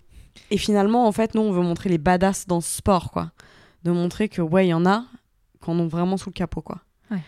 et 0.53 0.59
finalement, 0.59 1.07
en 1.07 1.13
fait, 1.13 1.35
nous, 1.35 1.41
on 1.41 1.51
veut 1.51 1.63
montrer 1.63 1.89
les 1.89 1.97
badass 1.97 2.47
dans 2.47 2.61
ce 2.61 2.77
sport, 2.77 3.11
quoi. 3.11 3.33
De 3.85 3.91
montrer 3.91 4.29
que, 4.29 4.43
ouais, 4.43 4.67
il 4.67 4.69
y 4.71 4.75
en 4.75 4.85
a 4.85 5.07
qu'on 5.63 5.79
ont 5.79 5.89
vraiment 5.89 6.19
sous 6.19 6.29
le 6.29 6.35
capot, 6.35 6.61
quoi. 6.61 6.83
Ouais. 7.11 7.23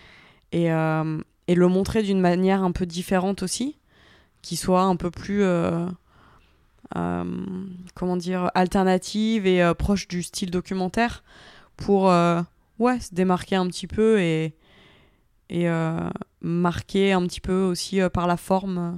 Et, 0.52 0.70
euh, 0.70 1.20
et 1.48 1.54
le 1.54 1.68
montrer 1.68 2.02
d'une 2.02 2.20
manière 2.20 2.62
un 2.62 2.70
peu 2.70 2.84
différente 2.84 3.42
aussi, 3.42 3.78
qui 4.42 4.56
soit 4.56 4.82
un 4.82 4.96
peu 4.96 5.10
plus, 5.10 5.42
euh, 5.42 5.86
euh, 6.96 7.24
comment 7.94 8.18
dire, 8.18 8.50
alternative 8.54 9.46
et 9.46 9.72
proche 9.78 10.06
du 10.06 10.22
style 10.22 10.50
documentaire 10.50 11.24
pour, 11.76 12.12
ouais, 12.84 13.00
se 13.00 13.14
démarquer 13.14 13.56
un 13.56 13.66
petit 13.66 13.86
peu 13.86 14.20
et, 14.20 14.54
et 15.48 15.68
euh, 15.68 16.08
marquer 16.40 17.12
un 17.12 17.22
petit 17.26 17.40
peu 17.40 17.62
aussi 17.62 18.00
euh, 18.00 18.08
par 18.08 18.26
la 18.26 18.36
forme 18.36 18.78
euh, 18.78 18.92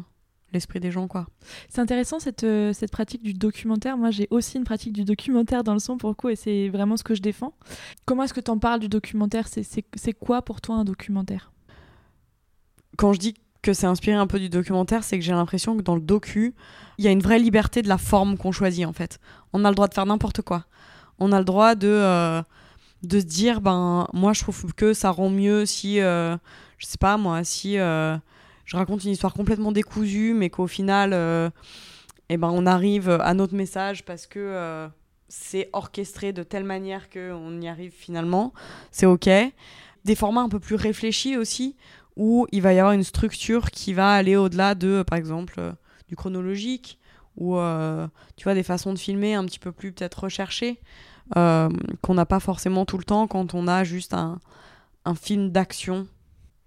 l'esprit 0.53 0.81
des 0.81 0.91
gens, 0.91 1.09
quoi. 1.09 1.27
C'est 1.69 1.81
intéressant 1.81 2.19
cette, 2.19 2.45
euh, 2.45 2.73
cette 2.73 2.91
pratique 2.93 3.23
du 3.23 3.33
documentaire. 3.35 3.97
Moi, 3.97 4.11
j'ai 4.11 4.27
aussi 4.31 4.57
une 4.57 4.65
pratique 4.65 4.93
du 4.93 5.05
documentaire 5.05 5.65
dans 5.65 5.73
le 5.75 5.79
son 5.81 5.99
pour 5.99 6.09
le 6.09 6.15
coup, 6.15 6.29
et 6.29 6.37
c'est 6.37 6.69
vraiment 6.69 6.97
ce 6.97 7.05
que 7.05 7.15
je 7.15 7.23
défends. 7.23 7.55
Comment 8.05 8.23
est-ce 8.25 8.35
que 8.35 8.41
tu 8.41 8.51
en 8.51 8.59
parles 8.59 8.81
du 8.81 8.89
documentaire? 8.89 9.49
C'est- 9.49 10.13
quoi 10.15 10.43
pour 10.43 10.61
toi 10.61 10.77
un 10.77 10.85
documentaire? 10.85 11.53
Quand 12.97 13.13
je 13.13 13.19
dis 13.19 13.35
que 13.61 13.73
c'est 13.75 13.87
inspiré 13.87 14.17
un 14.17 14.27
peu 14.29 14.39
du 14.39 14.49
documentaire, 14.49 15.03
c'est 15.05 15.19
que 15.19 15.25
j'ai 15.25 15.33
l'impression 15.33 15.77
que 15.77 15.83
dans 15.83 15.97
le 15.97 16.01
docu, 16.01 16.55
il 16.99 17.05
y 17.05 17.09
a 17.09 17.11
une 17.11 17.21
vraie 17.21 17.41
liberté 17.41 17.83
de 17.83 17.89
la 17.89 17.99
forme 17.99 18.39
qu'on 18.39 18.53
choisit 18.53 18.87
en 18.87 18.93
fait. 18.93 19.19
On 19.53 19.65
a 19.65 19.69
le 19.71 19.75
droit 19.75 19.89
de 19.89 19.95
faire 19.95 20.07
n'importe 20.07 20.41
quoi. 20.43 20.65
On 21.19 21.33
a 21.33 21.39
le 21.39 21.45
droit 21.45 21.75
de, 21.75 21.89
euh, 21.89 22.43
de 23.03 23.21
se 23.21 23.25
dire, 23.25 23.61
ben 23.61 24.09
moi 24.13 24.33
je 24.33 24.41
trouve 24.41 24.75
que 24.75 24.95
ça 24.95 25.11
rend 25.11 25.31
mieux 25.31 25.67
si, 25.67 26.01
euh, 26.01 26.37
je 26.79 26.87
sais 26.87 26.99
pas 26.99 27.17
moi, 27.17 27.45
si 27.45 27.79
euh, 27.79 28.17
je 28.65 28.77
raconte 28.77 29.05
une 29.05 29.13
histoire 29.13 29.35
complètement 29.35 29.73
décousue, 29.73 30.35
mais 30.35 30.51
qu'au 30.51 30.67
final, 30.67 31.13
euh, 31.13 31.51
eh 32.29 32.37
ben, 32.37 32.51
on 32.53 32.67
arrive 32.67 33.11
à 33.11 33.35
notre 33.35 33.55
message 33.55 34.05
parce 34.05 34.27
que 34.27 34.89
c'est 35.29 35.71
orchestré 35.73 36.33
de 36.33 36.43
telle 36.43 36.65
manière 36.65 37.09
qu'on 37.11 37.61
y 37.61 37.69
arrive 37.69 37.93
finalement. 37.93 38.53
C'est 38.91 39.07
ok. 39.07 39.29
Des 40.05 40.15
formats 40.15 40.41
un 40.41 40.49
peu 40.49 40.59
plus 40.59 40.75
réfléchis 40.75 41.37
aussi, 41.37 41.77
où 42.17 42.47
il 42.51 42.63
va 42.63 42.73
y 42.73 42.79
avoir 42.81 42.95
une 42.95 43.05
structure 43.05 43.71
qui 43.71 43.93
va 43.93 44.13
aller 44.13 44.35
au-delà 44.35 44.75
de, 44.75 45.05
par 45.07 45.19
exemple, 45.19 45.61
du 46.09 46.17
chronologique, 46.17 46.99
ou 47.37 47.57
tu 48.37 48.45
vois, 48.45 48.55
des 48.55 48.65
façons 48.65 48.93
de 48.93 48.99
filmer 48.99 49.35
un 49.35 49.45
petit 49.45 49.61
peu 49.61 49.71
plus 49.71 49.93
peut-être 49.93 50.25
recherchées, 50.25 50.81
euh, 51.37 51.69
qu'on 52.03 52.15
n'a 52.15 52.27
pas 52.27 52.41
forcément 52.41 52.85
tout 52.85 52.99
le 52.99 53.05
temps 53.05 53.27
quand 53.27 53.55
on 53.55 53.67
a 53.67 53.85
juste 53.85 54.15
un, 54.15 54.39
un 55.05 55.15
film 55.15 55.51
d'action 55.51 56.07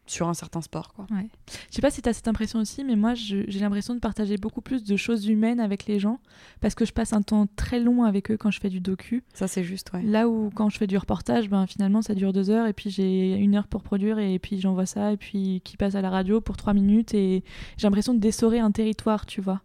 sur 0.10 0.28
un 0.28 0.34
certain 0.34 0.62
sport. 0.62 0.94
Quoi. 0.94 1.06
Je 1.12 1.76
sais 1.76 1.82
pas 1.82 1.92
si 1.92 2.02
tu 2.02 2.10
as 2.10 2.14
cette 2.14 2.28
impression 2.28 2.60
aussi, 2.60 2.84
mais 2.84 2.96
moi, 2.96 3.14
j'ai 3.14 3.46
l'impression 3.60 3.94
de 3.94 4.00
partager 4.00 4.38
beaucoup 4.38 4.62
plus 4.62 4.84
de 4.84 4.98
choses 4.98 5.28
humaines 5.28 5.60
avec 5.60 5.86
les 5.86 6.00
gens, 6.00 6.20
parce 6.62 6.76
que 6.76 6.86
je 6.86 6.92
passe 6.92 7.14
un 7.14 7.22
temps 7.22 7.48
très 7.56 7.80
long 7.80 8.04
avec 8.04 8.32
eux 8.32 8.38
quand 8.38 8.52
je 8.52 8.60
fais 8.60 8.70
du 8.70 8.80
docu. 8.80 9.24
Ça, 9.34 9.48
c'est 9.48 9.64
juste, 9.64 9.92
ouais. 9.94 10.02
Là 10.02 10.28
où 10.28 10.50
quand 10.54 10.70
je 10.70 10.78
fais 10.78 10.88
du 10.88 10.98
reportage, 10.98 11.50
ben 11.50 11.68
finalement 11.68 12.02
ça 12.02 12.16
dure 12.16 12.34
deux 12.34 12.50
heures 12.50 12.68
et 12.68 12.74
puis 12.74 12.90
j'ai 12.90 13.36
une 13.36 13.56
heure 13.56 13.68
pour 13.68 13.84
produire 13.84 14.20
et 14.20 14.40
puis 14.40 14.60
j'envoie 14.60 14.86
ça 14.86 15.14
et 15.14 15.18
puis 15.18 15.62
qui 15.64 15.78
passe 15.78 15.96
à 15.96 16.02
la 16.02 16.10
radio 16.10 16.42
pour 16.42 16.58
trois 16.58 16.74
minutes 16.74 17.14
et 17.14 17.44
j'ai 17.78 17.88
l'impression 17.88 18.14
de 18.14 18.20
d'essorer 18.20 18.60
un 18.60 18.72
territoire, 18.72 19.26
tu 19.26 19.42
vois. 19.42 19.62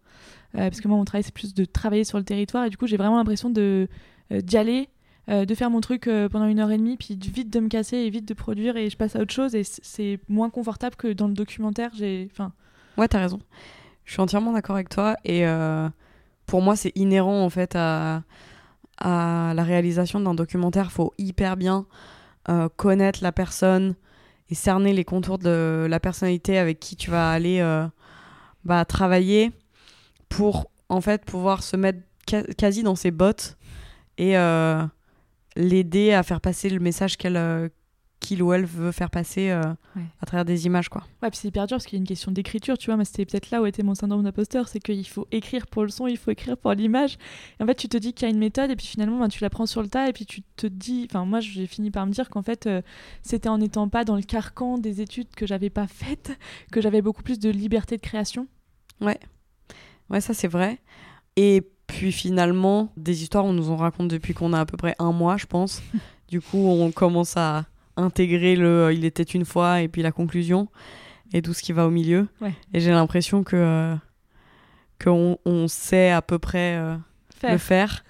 Euh, 0.54 0.70
parce 0.70 0.80
que 0.80 0.86
moi 0.86 0.96
mon 0.96 1.04
travail 1.04 1.24
c'est 1.24 1.34
plus 1.34 1.52
de 1.52 1.64
travailler 1.64 2.04
sur 2.04 2.18
le 2.18 2.24
territoire 2.24 2.64
et 2.64 2.70
du 2.70 2.76
coup 2.76 2.86
j'ai 2.86 2.96
vraiment 2.96 3.16
l'impression 3.16 3.50
de 3.50 3.88
d'y 4.30 4.56
aller, 4.56 4.88
euh, 5.30 5.44
de 5.44 5.54
faire 5.54 5.70
mon 5.70 5.80
truc 5.80 6.06
euh, 6.06 6.28
pendant 6.28 6.46
une 6.46 6.60
heure 6.60 6.70
et 6.70 6.76
demie 6.76 6.96
puis 6.96 7.18
vite 7.18 7.50
de 7.50 7.58
me 7.58 7.68
casser 7.68 7.96
et 7.96 8.10
vite 8.10 8.26
de 8.26 8.34
produire 8.34 8.76
et 8.76 8.90
je 8.90 8.96
passe 8.96 9.16
à 9.16 9.20
autre 9.20 9.32
chose 9.32 9.54
et 9.54 9.62
c'est 9.64 10.18
moins 10.28 10.50
confortable 10.50 10.96
que 10.96 11.12
dans 11.12 11.28
le 11.28 11.34
documentaire. 11.34 11.90
J'ai, 11.94 12.28
enfin, 12.30 12.52
Ouais, 12.96 13.08
t'as 13.08 13.20
raison. 13.20 13.40
Je 14.04 14.12
suis 14.12 14.20
entièrement 14.20 14.52
d'accord 14.52 14.76
avec 14.76 14.88
toi. 14.88 15.16
Et 15.24 15.46
euh, 15.46 15.88
pour 16.46 16.62
moi, 16.62 16.76
c'est 16.76 16.92
inhérent 16.94 17.44
en 17.44 17.50
fait 17.50 17.74
à, 17.76 18.22
la 19.00 19.62
réalisation 19.64 20.20
d'un 20.20 20.34
documentaire. 20.34 20.92
faut 20.92 21.12
hyper 21.18 21.56
bien 21.56 21.86
euh, 22.48 22.68
connaître 22.76 23.20
la 23.22 23.32
personne 23.32 23.94
et 24.50 24.54
cerner 24.54 24.92
les 24.92 25.04
contours 25.04 25.38
de 25.38 25.86
la 25.88 26.00
personnalité 26.00 26.58
avec 26.58 26.78
qui 26.78 26.96
tu 26.96 27.10
vas 27.10 27.30
aller 27.30 27.60
euh, 27.60 27.86
bah, 28.64 28.84
travailler 28.84 29.52
pour 30.28 30.70
en 30.88 31.00
fait 31.00 31.24
pouvoir 31.24 31.62
se 31.62 31.76
mettre 31.76 32.00
quasi 32.56 32.82
dans 32.82 32.94
ses 32.94 33.10
bottes 33.10 33.56
et 34.18 34.36
euh, 34.36 34.84
l'aider 35.56 36.12
à 36.12 36.22
faire 36.22 36.40
passer 36.40 36.68
le 36.70 36.80
message 36.80 37.16
qu'elle 37.16 37.36
euh, 37.36 37.68
qu'il 38.20 38.42
ou 38.42 38.54
elle 38.54 38.64
veut 38.64 38.90
faire 38.90 39.10
passer 39.10 39.50
euh, 39.50 39.60
Ouais. 39.96 40.02
à 40.20 40.24
travers 40.26 40.46
des 40.46 40.64
images 40.64 40.88
quoi. 40.88 41.02
Ouais, 41.22 41.28
puis 41.30 41.38
c'est 41.38 41.48
hyper 41.48 41.66
dur 41.66 41.76
parce 41.76 41.84
qu'il 41.84 41.98
y 41.98 42.00
a 42.00 42.02
une 42.02 42.06
question 42.06 42.32
d'écriture, 42.32 42.78
tu 42.78 42.86
vois. 42.86 42.96
Mais 42.96 43.04
c'était 43.04 43.26
peut-être 43.26 43.50
là 43.50 43.60
où 43.60 43.66
était 43.66 43.82
mon 43.82 43.94
syndrome 43.94 44.22
d'imposteur, 44.22 44.66
c'est 44.66 44.80
qu'il 44.80 45.06
faut 45.06 45.28
écrire 45.30 45.66
pour 45.66 45.82
le 45.82 45.90
son, 45.90 46.06
il 46.06 46.16
faut 46.16 46.30
écrire 46.30 46.56
pour 46.56 46.72
l'image. 46.72 47.18
Et 47.60 47.62
en 47.62 47.66
fait, 47.66 47.74
tu 47.74 47.86
te 47.88 47.98
dis 47.98 48.14
qu'il 48.14 48.26
y 48.26 48.30
a 48.30 48.34
une 48.34 48.40
méthode 48.40 48.70
et 48.70 48.76
puis 48.76 48.86
finalement, 48.86 49.18
ben, 49.20 49.28
tu 49.28 49.42
la 49.42 49.50
prends 49.50 49.66
sur 49.66 49.82
le 49.82 49.88
tas 49.88 50.08
et 50.08 50.12
puis 50.14 50.24
tu 50.24 50.40
te 50.56 50.66
dis. 50.66 51.06
Enfin, 51.10 51.26
moi, 51.26 51.40
j'ai 51.40 51.66
fini 51.66 51.90
par 51.90 52.06
me 52.06 52.12
dire 52.12 52.30
qu'en 52.30 52.42
fait, 52.42 52.66
euh, 52.66 52.80
c'était 53.22 53.48
en 53.50 53.58
n'étant 53.58 53.88
pas 53.90 54.04
dans 54.04 54.16
le 54.16 54.22
carcan 54.22 54.78
des 54.78 55.02
études 55.02 55.28
que 55.36 55.46
j'avais 55.46 55.70
pas 55.70 55.86
faites 55.86 56.32
que 56.72 56.80
j'avais 56.80 57.02
beaucoup 57.02 57.22
plus 57.22 57.38
de 57.38 57.50
liberté 57.50 57.96
de 57.96 58.02
création. 58.02 58.48
Ouais, 59.02 59.18
ça 60.20 60.32
c'est 60.34 60.48
vrai. 60.48 60.78
Et 61.36 61.62
puis 61.86 62.12
finalement, 62.12 62.92
des 62.96 63.22
histoires, 63.22 63.44
on 63.44 63.52
nous 63.52 63.70
en 63.70 63.76
raconte 63.76 64.08
depuis 64.08 64.34
qu'on 64.34 64.52
a 64.52 64.60
à 64.60 64.66
peu 64.66 64.76
près 64.76 64.94
un 64.98 65.12
mois, 65.12 65.36
je 65.36 65.46
pense. 65.46 65.82
du 66.28 66.40
coup, 66.40 66.58
on 66.58 66.90
commence 66.90 67.36
à 67.36 67.66
intégrer 67.96 68.56
le 68.56 68.66
euh, 68.66 68.92
il 68.92 69.04
était 69.04 69.22
une 69.22 69.44
fois 69.44 69.80
et 69.80 69.88
puis 69.88 70.02
la 70.02 70.10
conclusion 70.10 70.68
et 71.32 71.42
tout 71.42 71.54
ce 71.54 71.62
qui 71.62 71.72
va 71.72 71.86
au 71.86 71.90
milieu. 71.90 72.28
Ouais. 72.40 72.52
Et 72.72 72.80
j'ai 72.80 72.90
l'impression 72.90 73.44
que 73.44 73.56
euh, 73.56 73.94
qu'on 75.02 75.38
on 75.44 75.68
sait 75.68 76.10
à 76.10 76.22
peu 76.22 76.38
près 76.38 76.76
euh, 76.76 76.96
le 77.42 77.58
faire. 77.58 78.04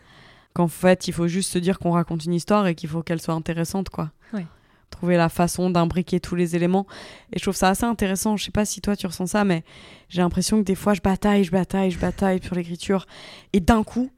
Qu'en 0.52 0.68
fait, 0.68 1.08
il 1.08 1.12
faut 1.12 1.26
juste 1.26 1.50
se 1.50 1.58
dire 1.58 1.80
qu'on 1.80 1.90
raconte 1.90 2.24
une 2.26 2.34
histoire 2.34 2.66
et 2.68 2.76
qu'il 2.76 2.88
faut 2.88 3.02
qu'elle 3.02 3.20
soit 3.20 3.34
intéressante, 3.34 3.88
quoi. 3.88 4.12
Ouais. 4.32 4.46
Trouver 4.94 5.16
la 5.16 5.28
façon 5.28 5.70
d'imbriquer 5.70 6.20
tous 6.20 6.36
les 6.36 6.54
éléments. 6.54 6.86
Et 7.32 7.38
je 7.40 7.42
trouve 7.42 7.56
ça 7.56 7.68
assez 7.68 7.82
intéressant. 7.84 8.36
Je 8.36 8.44
sais 8.44 8.52
pas 8.52 8.64
si 8.64 8.80
toi 8.80 8.94
tu 8.94 9.08
ressens 9.08 9.26
ça, 9.26 9.42
mais 9.42 9.64
j'ai 10.08 10.22
l'impression 10.22 10.58
que 10.58 10.62
des 10.64 10.76
fois 10.76 10.94
je 10.94 11.00
bataille, 11.00 11.42
je 11.42 11.50
bataille, 11.50 11.90
je 11.90 11.98
bataille 11.98 12.40
sur 12.40 12.54
l'écriture. 12.54 13.06
Et 13.52 13.58
d'un 13.58 13.82
coup, 13.82 14.08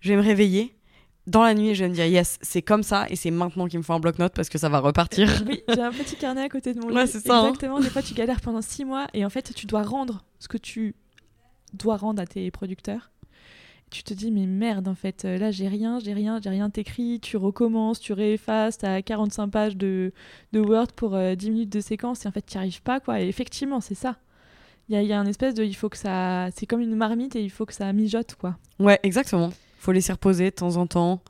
je 0.00 0.08
vais 0.08 0.16
me 0.16 0.22
réveiller 0.22 0.74
dans 1.28 1.44
la 1.44 1.54
nuit, 1.54 1.76
je 1.76 1.84
vais 1.84 1.88
me 1.88 1.94
dire 1.94 2.06
yes, 2.06 2.38
c'est 2.42 2.62
comme 2.62 2.82
ça 2.82 3.06
et 3.10 3.16
c'est 3.16 3.30
maintenant 3.30 3.68
qu'il 3.68 3.78
me 3.78 3.84
faut 3.84 3.92
un 3.92 4.00
bloc-notes 4.00 4.34
parce 4.34 4.48
que 4.48 4.58
ça 4.58 4.68
va 4.68 4.80
repartir. 4.80 5.30
oui, 5.46 5.62
j'ai 5.68 5.80
un 5.80 5.92
petit 5.92 6.16
carnet 6.16 6.42
à 6.42 6.48
côté 6.48 6.74
de 6.74 6.80
mon 6.80 6.88
lit. 6.88 6.96
Ouais, 6.96 7.06
c'est 7.06 7.20
ça, 7.20 7.38
hein. 7.38 7.44
Exactement. 7.44 7.78
Des 7.78 7.90
fois, 7.90 8.02
tu 8.02 8.12
galères 8.14 8.40
pendant 8.40 8.60
six 8.60 8.84
mois 8.84 9.06
et 9.14 9.24
en 9.24 9.30
fait, 9.30 9.54
tu 9.54 9.66
dois 9.66 9.84
rendre 9.84 10.24
ce 10.40 10.48
que 10.48 10.58
tu 10.58 10.96
dois 11.72 11.96
rendre 11.96 12.20
à 12.20 12.26
tes 12.26 12.50
producteurs. 12.50 13.12
Tu 13.94 14.02
te 14.02 14.12
dis, 14.12 14.32
mais 14.32 14.46
merde, 14.46 14.88
en 14.88 14.96
fait, 14.96 15.24
euh, 15.24 15.38
là, 15.38 15.52
j'ai 15.52 15.68
rien, 15.68 16.00
j'ai 16.00 16.12
rien, 16.14 16.40
j'ai 16.42 16.50
rien 16.50 16.68
écrit. 16.74 17.20
Tu 17.22 17.36
recommences, 17.36 18.00
tu 18.00 18.12
réeffaces, 18.12 18.78
t'as 18.78 19.02
45 19.02 19.46
pages 19.46 19.76
de, 19.76 20.12
de 20.52 20.58
Word 20.58 20.88
pour 20.96 21.14
euh, 21.14 21.36
10 21.36 21.50
minutes 21.52 21.72
de 21.72 21.78
séquence 21.78 22.24
et 22.24 22.28
en 22.28 22.32
fait, 22.32 22.44
tu 22.44 22.56
n'y 22.56 22.62
arrives 22.62 22.82
pas, 22.82 22.98
quoi. 22.98 23.20
Et 23.20 23.28
effectivement, 23.28 23.80
c'est 23.80 23.94
ça. 23.94 24.16
Il 24.88 24.96
y 24.96 24.98
a, 24.98 25.02
y 25.02 25.12
a 25.12 25.20
un 25.20 25.26
espèce 25.26 25.54
de. 25.54 25.62
Il 25.62 25.74
faut 25.74 25.88
que 25.88 25.96
ça. 25.96 26.48
C'est 26.56 26.66
comme 26.66 26.80
une 26.80 26.96
marmite 26.96 27.36
et 27.36 27.42
il 27.44 27.50
faut 27.50 27.66
que 27.66 27.72
ça 27.72 27.92
mijote, 27.92 28.34
quoi. 28.34 28.56
Ouais, 28.80 28.98
exactement. 29.04 29.50
Faut 29.78 29.92
laisser 29.92 30.10
reposer 30.12 30.46
de 30.46 30.56
temps 30.56 30.74
en 30.76 30.88
temps. 30.88 31.22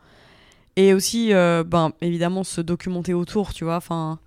Et 0.77 0.95
aussi, 0.95 1.35
euh, 1.35 1.65
ben, 1.65 1.93
évidemment, 2.01 2.45
se 2.45 2.63
documenter 2.63 3.13
autour, 3.13 3.53
tu 3.53 3.65
vois. 3.65 3.77
Enfin, 3.77 4.19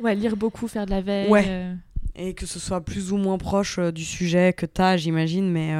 Ouais, 0.00 0.16
lire 0.16 0.36
beaucoup, 0.36 0.66
faire 0.66 0.86
de 0.86 0.90
la 0.90 1.02
veille. 1.02 1.30
Ouais. 1.30 1.44
euh, 1.46 1.72
et 2.16 2.34
que 2.34 2.46
ce 2.46 2.58
soit 2.58 2.80
plus 2.80 3.12
ou 3.12 3.16
moins 3.16 3.38
proche 3.38 3.78
du 3.78 4.04
sujet 4.04 4.52
que 4.52 4.66
t'as, 4.66 4.96
j'imagine, 4.96 5.48
mais. 5.48 5.72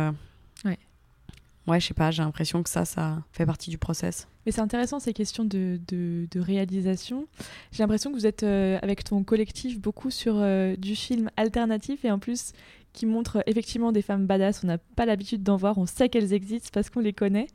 Ouais. 1.67 1.81
Je 1.81 1.87
sais 1.87 1.95
pas, 1.95 2.11
j'ai 2.11 2.23
l'impression 2.23 2.63
que 2.63 2.71
ça, 2.71 2.85
ça 2.85 3.23
fait 3.33 3.47
partie 3.47 3.71
du 3.71 3.79
process. 3.79 4.29
Mais 4.45 4.53
c'est 4.53 4.61
intéressant 4.61 5.01
ces 5.01 5.13
questions 5.13 5.45
de, 5.45 6.29
réalisation. 6.37 7.27
J'ai 7.73 7.83
l'impression 7.83 8.11
que 8.13 8.17
vous 8.17 8.27
êtes 8.27 8.45
euh, 8.45 8.79
avec 8.83 9.03
ton 9.05 9.25
collectif 9.25 9.81
beaucoup 9.81 10.11
sur 10.11 10.37
euh, 10.39 10.77
du 10.77 10.95
film 10.95 11.31
alternatif 11.37 12.05
et 12.05 12.11
en 12.11 12.19
plus 12.19 12.53
qui 12.93 13.07
montre 13.07 13.43
effectivement 13.47 13.93
des 13.93 14.03
femmes 14.03 14.27
badass. 14.27 14.65
On 14.65 14.69
n'a 14.69 14.79
pas 14.79 15.07
l'habitude 15.07 15.43
d'en 15.43 15.57
voir, 15.57 15.79
on 15.79 15.87
sait 15.87 16.09
qu'elles 16.09 16.33
existent 16.33 16.71
parce 16.73 16.91
qu'on 16.91 17.01
les 17.01 17.13
connaît. 17.13 17.49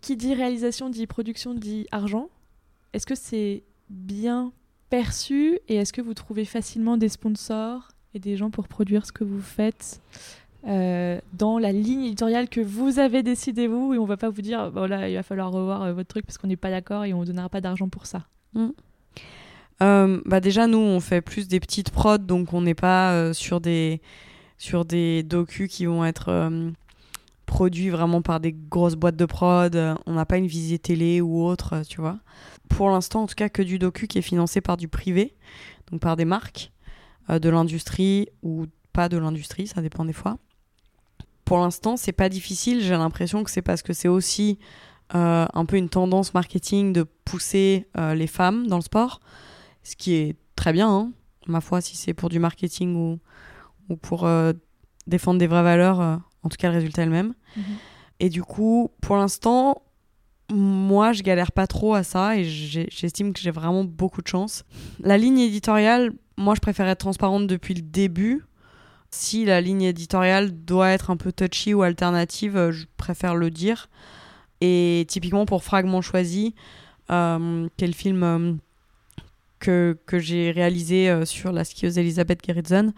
Qui 0.00 0.16
dit 0.16 0.34
réalisation 0.34 0.90
dit 0.90 1.06
production 1.06 1.54
dit 1.54 1.86
argent. 1.90 2.28
Est-ce 2.92 3.06
que 3.06 3.14
c'est 3.14 3.62
bien 3.90 4.52
perçu 4.90 5.58
et 5.68 5.76
est-ce 5.76 5.92
que 5.92 6.00
vous 6.00 6.14
trouvez 6.14 6.44
facilement 6.44 6.96
des 6.96 7.08
sponsors 7.08 7.88
et 8.14 8.18
des 8.18 8.36
gens 8.36 8.50
pour 8.50 8.68
produire 8.68 9.06
ce 9.06 9.12
que 9.12 9.24
vous 9.24 9.40
faites? 9.40 10.00
Euh, 10.66 11.20
dans 11.34 11.58
la 11.58 11.70
ligne 11.70 12.06
éditoriale 12.06 12.48
que 12.48 12.60
vous 12.60 12.98
avez 12.98 13.22
décidé 13.22 13.68
vous 13.68 13.94
et 13.94 13.98
on 13.98 14.04
va 14.04 14.16
pas 14.16 14.28
vous 14.28 14.42
dire 14.42 14.72
bon 14.72 14.90
là 14.90 15.08
il 15.08 15.14
va 15.14 15.22
falloir 15.22 15.52
revoir 15.52 15.82
euh, 15.84 15.92
votre 15.92 16.08
truc 16.08 16.26
parce 16.26 16.36
qu'on 16.36 16.48
n'est 16.48 16.56
pas 16.56 16.70
d'accord 16.70 17.04
et 17.04 17.14
on 17.14 17.20
ne 17.20 17.26
donnera 17.26 17.48
pas 17.48 17.60
d'argent 17.60 17.88
pour 17.88 18.06
ça. 18.06 18.26
Euh, 19.80 20.20
bah 20.26 20.40
déjà, 20.40 20.66
nous, 20.66 20.78
on 20.78 20.98
fait 20.98 21.20
plus 21.20 21.46
des 21.46 21.60
petites 21.60 21.90
prods, 21.90 22.18
donc 22.18 22.52
on 22.52 22.62
n'est 22.62 22.74
pas 22.74 23.32
sur 23.32 23.60
des 23.60 24.00
sur 24.56 24.84
des 24.84 25.22
docus 25.22 25.70
qui 25.70 25.86
vont 25.86 26.04
être 26.04 26.50
produits 27.46 27.90
vraiment 27.90 28.20
par 28.20 28.40
des 28.40 28.52
grosses 28.52 28.96
boîtes 28.96 29.14
de 29.14 29.26
prod. 29.26 29.76
On 30.06 30.14
n'a 30.14 30.26
pas 30.26 30.38
une 30.38 30.48
visée 30.48 30.80
télé 30.80 31.20
ou 31.20 31.44
autre, 31.44 31.82
tu 31.88 32.00
vois. 32.00 32.18
Pour 32.68 32.90
l'instant, 32.90 33.22
en 33.22 33.26
tout 33.26 33.36
cas, 33.36 33.48
que 33.48 33.62
du 33.62 33.78
docu 33.78 34.08
qui 34.08 34.18
est 34.18 34.22
financé 34.22 34.60
par 34.60 34.76
du 34.76 34.88
privé, 34.88 35.36
donc 35.92 36.00
par 36.00 36.16
des 36.16 36.24
marques, 36.24 36.72
de 37.28 37.48
l'industrie 37.48 38.26
ou 38.42 38.66
pas 38.92 39.08
de 39.08 39.16
l'industrie, 39.16 39.68
ça 39.68 39.80
dépend 39.80 40.04
des 40.04 40.12
fois. 40.12 40.38
Pour 41.48 41.60
l'instant, 41.60 41.96
c'est 41.96 42.12
pas 42.12 42.28
difficile. 42.28 42.82
J'ai 42.82 42.90
l'impression 42.90 43.42
que 43.42 43.50
c'est 43.50 43.62
parce 43.62 43.80
que 43.80 43.94
c'est 43.94 44.06
aussi 44.06 44.58
euh, 45.14 45.46
un 45.50 45.64
peu 45.64 45.76
une 45.78 45.88
tendance 45.88 46.34
marketing 46.34 46.92
de 46.92 47.06
pousser 47.24 47.86
euh, 47.96 48.14
les 48.14 48.26
femmes 48.26 48.66
dans 48.66 48.76
le 48.76 48.82
sport 48.82 49.20
ce 49.82 49.96
qui 49.96 50.12
est 50.12 50.36
très 50.56 50.74
bien, 50.74 50.90
hein, 50.90 51.12
ma 51.46 51.62
foi, 51.62 51.80
si 51.80 51.96
c'est 51.96 52.12
pour 52.12 52.28
du 52.28 52.38
marketing 52.38 52.94
ou, 52.94 53.18
ou 53.88 53.96
pour 53.96 54.26
euh, 54.26 54.52
défendre 55.06 55.38
des 55.38 55.46
vraies 55.46 55.62
valeurs, 55.62 56.00
en 56.42 56.48
tout 56.50 56.58
cas 56.58 56.68
le 56.68 56.74
résultat 56.74 57.00
est 57.00 57.06
le 57.06 57.12
même. 57.12 57.32
Et 58.20 58.28
du 58.28 58.42
coup, 58.42 58.90
pour 59.00 59.16
l'instant, 59.16 59.80
moi, 60.52 61.14
je 61.14 61.22
galère 61.22 61.52
pas 61.52 61.66
trop 61.66 61.94
à 61.94 62.02
ça 62.02 62.36
et 62.36 62.44
j'estime 62.44 63.32
que 63.32 63.40
j'ai 63.40 63.50
vraiment 63.50 63.84
beaucoup 63.84 64.20
de 64.20 64.28
chance. 64.28 64.64
La 65.00 65.16
ligne 65.16 65.38
éditoriale, 65.38 66.12
moi, 66.36 66.54
je 66.54 66.60
préfère 66.60 66.86
être 66.88 66.98
transparente 66.98 67.46
depuis 67.46 67.72
le 67.72 67.80
début. 67.82 68.44
Si 69.10 69.44
la 69.44 69.60
ligne 69.60 69.82
éditoriale 69.82 70.64
doit 70.64 70.90
être 70.90 71.10
un 71.10 71.16
peu 71.16 71.32
touchy 71.32 71.74
ou 71.74 71.82
alternative, 71.82 72.56
euh, 72.56 72.72
je 72.72 72.86
préfère 72.96 73.34
le 73.34 73.50
dire. 73.50 73.88
Et 74.60 75.06
typiquement 75.08 75.46
pour 75.46 75.62
Fragment 75.62 76.02
choisi, 76.02 76.54
euh, 77.10 77.68
quel 77.76 77.94
film 77.94 78.22
euh, 78.22 78.52
que, 79.60 79.96
que 80.06 80.18
j'ai 80.18 80.50
réalisé 80.50 81.08
euh, 81.08 81.24
sur 81.24 81.52
la 81.52 81.64
skieuse 81.64 81.98
Elisabeth 81.98 82.44
Gerritsen, 82.44 82.92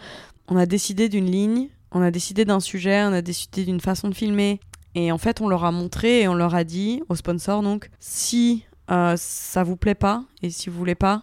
on 0.48 0.56
a 0.56 0.66
décidé 0.66 1.08
d'une 1.08 1.30
ligne, 1.30 1.68
on 1.92 2.02
a 2.02 2.10
décidé 2.10 2.44
d'un 2.44 2.60
sujet, 2.60 3.02
on 3.04 3.12
a 3.12 3.22
décidé 3.22 3.64
d'une 3.64 3.80
façon 3.80 4.08
de 4.08 4.14
filmer. 4.14 4.60
Et 4.94 5.12
en 5.12 5.18
fait, 5.18 5.40
on 5.40 5.48
leur 5.48 5.64
a 5.64 5.70
montré 5.70 6.22
et 6.22 6.28
on 6.28 6.34
leur 6.34 6.54
a 6.54 6.64
dit, 6.64 7.02
aux 7.08 7.14
sponsors 7.14 7.62
donc, 7.62 7.90
si 8.00 8.64
ça 8.88 9.62
vous 9.62 9.76
plaît 9.76 9.94
pas 9.94 10.24
et 10.42 10.50
si 10.50 10.68
vous 10.68 10.76
voulez 10.76 10.96
pas, 10.96 11.22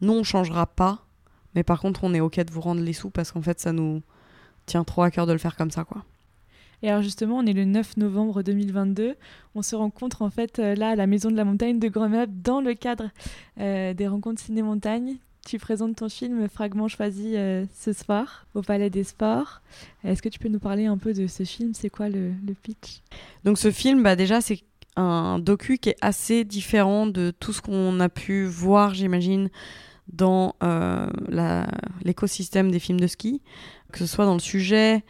nous 0.00 0.14
on 0.14 0.24
changera 0.24 0.64
pas. 0.64 1.04
Mais 1.54 1.62
par 1.62 1.78
contre, 1.78 2.02
on 2.02 2.14
est 2.14 2.20
ok 2.20 2.40
de 2.40 2.50
vous 2.50 2.62
rendre 2.62 2.80
les 2.80 2.94
sous 2.94 3.10
parce 3.10 3.30
qu'en 3.30 3.42
fait, 3.42 3.60
ça 3.60 3.72
nous 3.72 4.00
tient 4.66 4.84
trop 4.84 5.02
à 5.02 5.10
cœur 5.10 5.26
de 5.26 5.32
le 5.32 5.38
faire 5.38 5.56
comme 5.56 5.70
ça, 5.70 5.84
quoi. 5.84 6.04
Et 6.82 6.90
alors 6.90 7.02
justement, 7.02 7.38
on 7.38 7.46
est 7.46 7.54
le 7.54 7.64
9 7.64 7.96
novembre 7.96 8.42
2022. 8.42 9.14
On 9.54 9.62
se 9.62 9.74
rencontre 9.74 10.20
en 10.20 10.28
fait 10.28 10.58
euh, 10.58 10.74
là 10.74 10.90
à 10.90 10.96
la 10.96 11.06
Maison 11.06 11.30
de 11.30 11.36
la 11.36 11.44
Montagne 11.44 11.78
de 11.78 11.88
Grenoble 11.88 12.32
dans 12.42 12.60
le 12.60 12.74
cadre 12.74 13.10
euh, 13.58 13.94
des 13.94 14.06
rencontres 14.06 14.42
ciné-montagne. 14.42 15.16
Tu 15.46 15.58
présentes 15.58 15.96
ton 15.96 16.08
film 16.08 16.46
Fragment 16.48 16.88
choisi 16.88 17.36
euh, 17.36 17.64
ce 17.74 17.92
soir 17.92 18.46
au 18.54 18.60
Palais 18.60 18.90
des 18.90 19.04
Sports. 19.04 19.62
Est-ce 20.04 20.20
que 20.20 20.28
tu 20.28 20.38
peux 20.38 20.48
nous 20.48 20.58
parler 20.58 20.84
un 20.84 20.98
peu 20.98 21.14
de 21.14 21.26
ce 21.26 21.44
film? 21.44 21.72
C'est 21.74 21.90
quoi 21.90 22.10
le, 22.10 22.32
le 22.46 22.54
pitch? 22.54 23.00
Donc 23.44 23.58
ce 23.58 23.70
film, 23.70 24.02
bah 24.02 24.16
déjà, 24.16 24.42
c'est 24.42 24.60
un 24.96 25.38
docu 25.38 25.78
qui 25.78 25.90
est 25.90 25.96
assez 26.00 26.44
différent 26.44 27.06
de 27.06 27.32
tout 27.38 27.52
ce 27.52 27.62
qu'on 27.62 27.98
a 28.00 28.08
pu 28.08 28.44
voir, 28.44 28.94
j'imagine, 28.94 29.48
dans 30.12 30.54
euh, 30.62 31.06
l'écosystème 32.02 32.70
des 32.70 32.78
films 32.78 33.00
de 33.00 33.06
ski, 33.06 33.42
que 33.94 34.00
ce 34.00 34.06
soit 34.06 34.24
dans 34.24 34.34
le 34.34 34.40
sujet, 34.40 35.04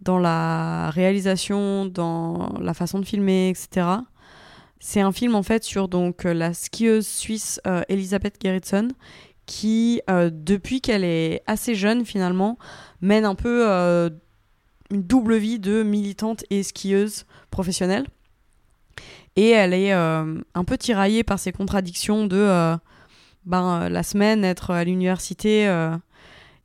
dans 0.00 0.18
la 0.18 0.88
réalisation, 0.90 1.84
dans 1.84 2.54
la 2.58 2.72
façon 2.72 2.98
de 2.98 3.04
filmer, 3.04 3.50
etc. 3.50 3.86
C'est 4.78 5.02
un 5.02 5.12
film 5.12 5.34
en 5.34 5.42
fait 5.42 5.62
sur 5.62 5.88
donc 5.88 6.24
euh, 6.24 6.32
la 6.32 6.54
skieuse 6.54 7.06
suisse 7.06 7.60
euh, 7.66 7.82
Elisabeth 7.90 8.36
Gerritsen 8.42 8.92
qui, 9.44 10.00
euh, 10.08 10.30
depuis 10.32 10.80
qu'elle 10.80 11.04
est 11.04 11.42
assez 11.46 11.74
jeune 11.74 12.06
finalement, 12.06 12.56
mène 13.02 13.26
un 13.26 13.34
peu 13.34 13.66
une 14.90 15.02
double 15.02 15.36
vie 15.36 15.58
de 15.58 15.82
militante 15.82 16.44
et 16.48 16.62
skieuse 16.62 17.26
professionnelle. 17.50 18.06
Et 19.36 19.50
elle 19.50 19.74
est 19.74 19.92
un 19.92 20.64
peu 20.66 20.78
tiraillée 20.78 21.24
par 21.24 21.38
ces 21.38 21.52
contradictions 21.52 22.26
de 22.26 22.76
ben, 23.44 23.88
la 23.88 24.02
semaine 24.02 24.44
être 24.44 24.70
à 24.70 24.84
l'université 24.84 25.66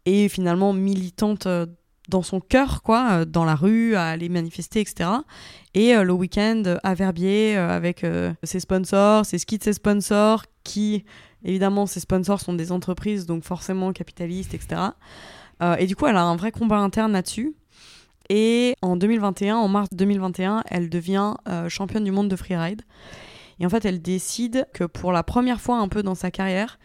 et 0.05 0.29
finalement 0.29 0.73
militante 0.73 1.47
euh, 1.47 1.65
dans 2.09 2.21
son 2.21 2.39
cœur, 2.39 2.83
quoi, 2.83 3.09
euh, 3.11 3.25
dans 3.25 3.45
la 3.45 3.55
rue, 3.55 3.95
à 3.95 4.05
aller 4.05 4.29
manifester, 4.29 4.79
etc. 4.79 5.09
Et 5.73 5.95
euh, 5.95 6.03
le 6.03 6.13
week-end 6.13 6.63
à 6.83 6.93
Verbier 6.93 7.55
avec 7.57 8.05
ses 8.43 8.59
sponsors, 8.59 9.25
ses 9.25 9.39
skis 9.39 9.57
de 9.57 9.63
ses 9.63 9.73
sponsors, 9.73 10.43
qui, 10.63 11.03
évidemment, 11.43 11.85
ses 11.85 11.99
sponsors 11.99 12.39
sont 12.39 12.53
des 12.53 12.71
entreprises, 12.71 13.25
donc 13.25 13.43
forcément 13.43 13.91
capitalistes, 13.91 14.53
etc. 14.53 14.81
Et 15.79 15.87
du 15.87 15.95
coup, 15.95 16.05
elle 16.05 16.17
a 16.17 16.23
un 16.23 16.35
vrai 16.35 16.51
combat 16.51 16.77
interne 16.77 17.13
là-dessus. 17.13 17.55
Et 18.29 18.75
en 18.81 18.97
2021, 18.97 19.55
en 19.55 19.67
mars 19.69 19.87
2021, 19.93 20.63
elle 20.67 20.89
devient 20.89 21.35
championne 21.69 22.03
du 22.03 22.11
monde 22.11 22.27
de 22.27 22.35
freeride. 22.35 22.81
Et 23.59 23.65
en 23.65 23.69
fait, 23.69 23.85
elle 23.85 24.01
décide 24.01 24.67
que 24.73 24.83
pour 24.83 25.11
la 25.11 25.23
première 25.23 25.61
fois 25.61 25.77
un 25.77 25.87
peu 25.87 26.03
dans 26.03 26.15
sa 26.15 26.29
carrière, 26.29 26.77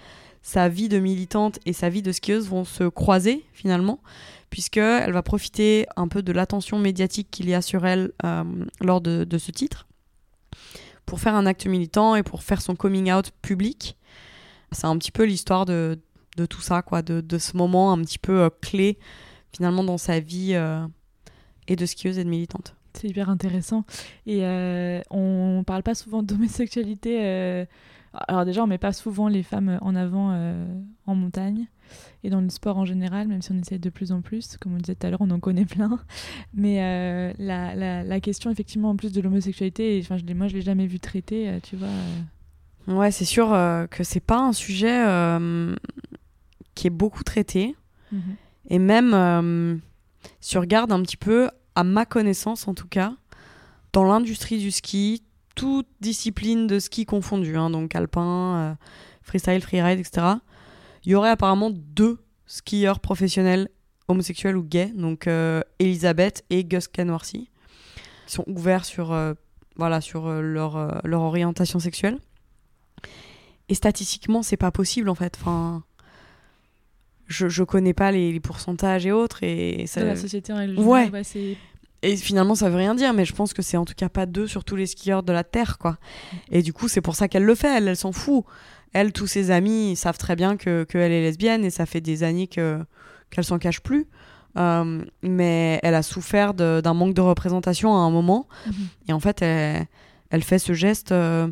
sa 0.43 0.69
vie 0.69 0.89
de 0.89 0.99
militante 0.99 1.59
et 1.67 1.73
sa 1.73 1.89
vie 1.89 2.03
de 2.03 2.13
skieuse 2.13 2.49
vont 2.49 2.65
se 2.65 2.85
croiser 2.85 3.45
finalement, 3.53 4.01
puisqu'elle 4.49 5.13
va 5.13 5.23
profiter 5.23 5.87
un 5.97 6.09
peu 6.09 6.23
de 6.23 6.33
l'attention 6.33 6.79
médiatique 6.79 7.29
qu'il 7.31 7.49
y 7.49 7.55
a 7.55 7.63
sur 7.63 7.87
elle 7.87 8.13
euh, 8.25 8.45
lors 8.81 9.01
de, 9.01 9.39
ce 9.39 9.51
titre 9.51 9.87
pour 11.07 11.21
faire 11.21 11.35
un 11.35 11.47
acte 11.47 11.67
militant 11.67 12.15
et 12.15 12.23
pour 12.23 12.43
faire 12.43 12.63
son 12.63 12.77
coming 12.77 13.13
out 13.13 13.31
public. 13.43 13.97
C'est 14.73 14.87
un 14.87 14.97
petit 14.97 15.13
peu 15.13 15.25
l'histoire 15.25 15.67
de, 15.67 15.99
tout 16.49 16.61
ça, 16.61 16.83
quoi, 16.83 17.03
de, 17.03 17.21
de 17.21 17.39
ce 17.39 17.57
moment 17.57 17.93
un 17.93 18.01
petit 18.03 18.19
peu 18.19 18.43
euh, 18.43 18.51
clé 18.61 18.99
finalement 19.55 19.83
dans 19.83 19.99
sa 19.99 20.21
vie 20.21 20.53
euh, 20.55 20.87
et 21.67 21.77
de 21.77 21.85
skieuse 21.85 22.19
et 22.19 22.25
de 22.25 22.31
militante. 22.31 22.75
C'est 22.95 23.09
hyper 23.09 23.29
intéressant. 23.29 23.85
Et 24.27 24.43
on 25.11 25.63
parle 25.67 25.83
pas 25.83 25.95
souvent 25.95 26.23
d'homosexualité. 26.25 27.67
Alors 28.13 28.45
déjà, 28.45 28.63
on 28.65 28.67
met 28.67 28.79
pas 28.79 28.93
souvent 28.93 29.29
les 29.29 29.43
femmes 29.43 29.79
en 29.83 29.95
avant 29.95 30.33
euh, 30.33 30.65
en 31.07 31.15
montagne 31.15 31.67
et 32.25 32.31
dans 32.31 32.41
le 32.41 32.49
sport 32.51 32.77
en 32.77 32.85
général, 32.85 33.29
même 33.29 33.41
si 33.43 33.53
on 33.53 33.59
essaie 33.59 33.79
de 33.79 33.91
plus 33.91 34.11
en 34.13 34.21
plus. 34.21 34.57
Comme 34.59 34.75
on 34.75 34.79
disait 34.79 34.95
tout 34.97 35.07
à 35.07 35.11
l'heure, 35.11 35.21
on 35.21 35.31
en 35.31 35.39
connaît 35.41 35.65
plein. 35.65 35.99
Mais 36.55 36.83
euh, 36.83 37.33
la, 37.39 37.75
la, 37.75 38.03
la 38.03 38.21
question, 38.21 38.51
effectivement, 38.51 38.91
en 38.91 38.97
plus 38.97 39.13
de 39.13 39.21
l'homosexualité, 39.21 39.99
enfin, 40.03 40.17
je 40.17 40.35
moi, 40.35 40.49
je 40.49 40.55
l'ai 40.55 40.63
jamais 40.63 40.87
vu 40.87 40.99
traiter, 40.99 41.49
euh, 41.49 41.59
tu 41.63 41.77
vois. 41.77 41.89
euh, 41.89 42.95
Ouais, 42.95 43.11
c'est 43.13 43.25
sûr 43.25 43.49
que 43.91 44.03
c'est 44.03 44.21
pas 44.21 44.41
un 44.41 44.53
sujet 44.53 45.05
qui 46.75 46.87
est 46.87 46.91
beaucoup 46.91 47.23
traité. 47.23 47.77
mhm. 48.11 48.21
Et 48.69 48.79
même, 48.79 49.81
si 50.41 50.57
on 50.57 50.61
regarde 50.61 50.91
un 50.91 51.01
petit 51.03 51.17
peu, 51.17 51.51
à 51.77 51.85
ma 51.85 52.05
connaissance 52.07 52.67
en 52.67 52.75
tout 52.75 52.89
cas, 52.89 53.15
dans 53.93 54.05
l'industrie 54.05 54.59
du 54.59 54.71
ski, 54.71 55.23
toute 55.61 55.87
discipline 56.01 56.67
de 56.67 56.79
ski 56.79 57.05
confondue, 57.05 57.57
hein, 57.57 57.69
donc 57.71 57.95
alpin, 57.95 58.57
euh, 58.57 58.75
freestyle, 59.23 59.61
freeride, 59.61 59.99
etc. 60.01 60.27
Il 61.05 61.13
y 61.13 61.15
aurait 61.15 61.31
apparemment 61.31 61.71
deux 61.71 62.19
skieurs 62.47 63.01
professionnels 63.01 63.69
homosexuels 64.09 64.57
ou 64.57 64.63
gays, 64.65 64.93
donc 64.95 65.27
euh, 65.27 65.61
Elisabeth 65.79 66.45
et 66.51 66.65
Gus 66.65 66.89
Canwarsi, 66.89 67.49
qui 68.27 68.33
sont 68.33 68.45
ouverts 68.47 68.85
sur, 68.85 69.13
euh, 69.13 69.35
voilà, 69.77 70.01
sur 70.01 70.29
leur, 70.31 71.01
leur 71.07 71.21
orientation 71.23 71.79
sexuelle. 71.79 72.19
Et 73.69 73.75
statistiquement, 73.75 74.43
c'est 74.43 74.57
pas 74.57 74.71
possible 74.73 75.09
en 75.09 75.15
fait. 75.15 75.37
Enfin, 75.41 75.85
je, 77.29 77.49
je 77.49 77.63
connais 77.63 77.95
pas 77.95 78.11
les, 78.11 78.33
les 78.33 78.41
pourcentages 78.41 79.07
et 79.07 79.13
autres. 79.13 79.43
Et, 79.45 79.87
ça- 79.87 80.01
De 80.01 80.07
la 80.07 80.17
société 80.17 80.53
en 80.53 80.57
règle 80.57 80.79
Ouais. 80.81 81.09
c'est 81.23 81.57
et 82.03 82.17
finalement, 82.17 82.55
ça 82.55 82.71
veut 82.71 82.77
rien 82.77 82.95
dire, 82.95 83.13
mais 83.13 83.25
je 83.25 83.35
pense 83.35 83.53
que 83.53 83.63
c'est 83.63 83.77
en 83.77 83.85
tout 83.85 83.95
cas 83.95 84.09
pas 84.09 84.25
deux 84.27 84.47
sur 84.47 84.65
tous 84.65 84.77
les 84.77 84.87
skieurs 84.87 85.23
de 85.23 85.33
la 85.33 85.45
Terre, 85.45 85.77
quoi. 85.79 85.99
Et 86.51 86.63
du 86.63 86.73
coup, 86.73 86.89
c'est 86.89 87.03
pour 87.03 87.15
ça 87.15 87.29
qu'elle 87.29 87.45
le 87.45 87.55
fait, 87.55 87.77
elle, 87.77 87.89
elle 87.89 87.97
s'en 87.97 88.13
fout. 88.13 88.45
Elle, 88.93 89.13
tous 89.13 89.27
ses 89.27 89.51
amis, 89.51 89.97
savent 89.97 90.19
très 90.19 90.35
bien 90.35 90.57
que 90.57 90.85
qu'elle 90.85 91.13
est 91.13 91.21
lesbienne 91.21 91.65
et 91.65 91.71
ça 91.71 91.87
fait 91.87 92.01
des 92.01 92.23
années 92.23 92.49
que 92.49 92.81
qu'elle 93.29 93.45
s'en 93.45 93.59
cache 93.59 93.81
plus. 93.81 94.09
Euh, 94.57 95.05
mais 95.23 95.79
elle 95.83 95.95
a 95.95 96.03
souffert 96.03 96.55
d'un 96.55 96.95
manque 96.95 97.15
de 97.15 97.21
représentation 97.21 97.95
à 97.95 97.99
un 97.99 98.11
moment. 98.11 98.49
Mhm. 98.67 98.75
Et 99.09 99.13
en 99.13 99.21
fait, 99.21 99.43
elle, 99.43 99.87
elle 100.31 100.43
fait 100.43 100.59
ce 100.59 100.73
geste 100.73 101.13
euh, 101.13 101.49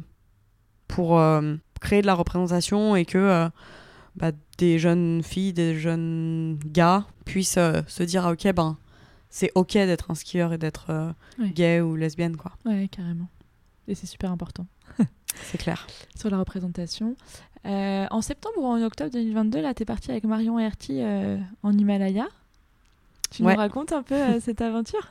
pour 0.88 1.18
euh, 1.18 1.54
créer 1.80 2.00
de 2.00 2.06
la 2.06 2.14
représentation 2.14 2.96
et 2.96 3.04
que 3.04 3.50
bah, 4.16 4.32
des 4.56 4.78
jeunes 4.78 5.22
filles, 5.22 5.52
des 5.52 5.78
jeunes 5.78 6.58
gars 6.64 7.06
puissent 7.24 7.58
se 7.86 8.02
dire 8.02 8.26
ah, 8.26 8.32
ok, 8.32 8.52
ben 8.52 8.78
c'est 9.30 9.50
ok 9.54 9.72
d'être 9.74 10.10
un 10.10 10.14
skieur 10.14 10.52
et 10.52 10.58
d'être 10.58 10.90
euh, 10.90 11.12
Ouais. 11.38 11.50
gay 11.50 11.80
ou 11.80 11.96
lesbienne, 11.96 12.36
quoi. 12.36 12.52
Ouais, 12.64 12.88
carrément. 12.90 13.28
Et 13.86 13.94
c'est 13.94 14.06
super 14.06 14.30
important 14.32 14.66
C'est 15.42 15.58
clair. 15.58 15.86
sur 16.16 16.30
la 16.30 16.38
représentation. 16.38 17.16
Euh, 17.66 18.06
en 18.10 18.20
septembre 18.22 18.56
ou 18.58 18.66
en 18.66 18.82
octobre 18.82 19.10
2022, 19.12 19.60
là, 19.60 19.74
t'es 19.74 19.84
partie 19.84 20.10
avec 20.10 20.24
Marion 20.24 20.58
Herty 20.58 21.00
euh, 21.02 21.38
en 21.62 21.72
Himalaya. 21.76 22.26
Tu 23.30 23.42
Ouais. 23.42 23.52
nous 23.52 23.58
racontes 23.58 23.92
un 23.92 24.02
peu 24.02 24.14
euh, 24.14 24.40
cette 24.44 24.60
aventure? 24.62 25.06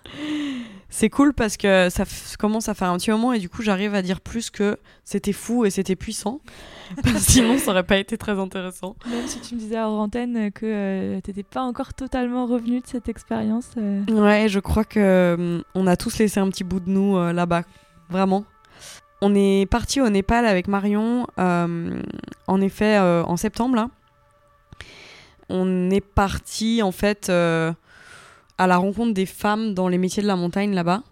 C'est 0.89 1.09
cool 1.09 1.33
parce 1.33 1.55
que 1.57 1.89
ça 1.89 2.03
commence 2.39 2.67
à 2.69 2.73
faire 2.73 2.89
un 2.89 2.97
petit 2.97 3.11
moment 3.11 3.33
et 3.33 3.39
du 3.39 3.49
coup 3.49 3.61
j'arrive 3.61 3.93
à 3.93 4.01
dire 4.01 4.21
plus 4.21 4.49
que 4.49 4.77
c'était 5.03 5.33
fou 5.33 5.65
et 5.65 5.69
c'était 5.69 5.95
puissant. 5.95 6.39
Parce 7.03 7.17
Sinon 7.17 7.57
ça 7.57 7.71
aurait 7.71 7.83
pas 7.83 7.97
été 7.97 8.17
très 8.17 8.39
intéressant. 8.39 8.95
Même 9.09 9.27
si 9.27 9.41
tu 9.41 9.55
me 9.55 9.59
disais 9.59 9.79
hors 9.79 9.99
antenne 9.99 10.51
que 10.53 10.65
euh, 10.65 11.19
t'étais 11.21 11.43
pas 11.43 11.61
encore 11.61 11.93
totalement 11.93 12.45
revenue 12.47 12.79
de 12.79 12.87
cette 12.87 13.09
expérience. 13.09 13.69
euh, 13.77 14.01
Ouais, 14.09 14.47
je 14.47 14.59
crois 14.61 14.85
que 14.85 15.35
hum, 15.37 15.63
on 15.75 15.85
a 15.87 15.97
tous 15.97 16.17
laissé 16.17 16.39
un 16.39 16.49
petit 16.49 16.63
bout 16.63 16.79
de 16.79 16.89
nous 16.89 17.17
euh, 17.17 17.33
là-bas, 17.33 17.63
vraiment. 18.09 18.45
On 19.21 19.35
est 19.35 19.65
parti 19.69 19.99
au 19.99 20.09
Népal 20.09 20.45
avec 20.45 20.67
Marion, 20.67 21.27
euh, 21.39 22.01
en 22.47 22.61
effet, 22.61 22.97
en 22.99 23.35
septembre 23.35 23.75
là. 23.75 23.89
On 25.49 25.89
est 25.89 26.01
parti 26.01 26.81
en 26.81 26.91
fait 26.91 27.31
à 28.57 28.67
la 28.67 28.77
rencontre 28.77 29.13
des 29.13 29.25
femmes 29.25 29.73
dans 29.73 29.87
les 29.87 29.97
métiers 29.97 30.23
de 30.23 30.27
la 30.27 30.35
montagne 30.35 30.73
là-bas, 30.73 31.03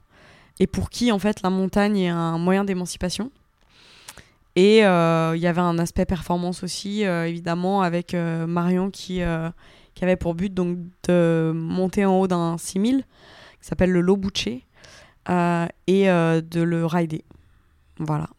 et 0.60 0.68
pour 0.68 0.90
qui 0.90 1.12
en 1.12 1.20
fait 1.20 1.42
la 1.42 1.50
montagne 1.50 1.98
est 1.98 2.10
un 2.10 2.38
moyen 2.38 2.64
d'émancipation. 2.64 3.32
Et 4.56 4.86
euh, 4.86 5.34
il 5.36 5.42
y 5.42 5.48
avait 5.48 5.62
un 5.62 5.78
aspect 5.80 6.06
performance 6.06 6.64
aussi, 6.64 7.06
euh, 7.06 7.28
évidemment, 7.28 7.82
avec 7.82 8.14
euh, 8.14 8.48
Marion 8.48 8.90
qui, 8.90 9.22
qui 9.94 10.04
avait 10.04 10.16
pour 10.16 10.34
but 10.34 10.54
donc 10.54 10.78
de 11.08 11.52
monter 11.54 12.06
en 12.06 12.20
haut 12.20 12.28
d'un 12.28 12.58
6000 12.58 13.04
qui 13.62 13.68
s'appelle 13.68 13.92
le 13.92 14.02
Lobuche 14.02 14.48
et 14.48 14.62
de 15.28 16.62
le 16.62 16.86
rider. 16.86 17.26
Voilà. 18.00 18.30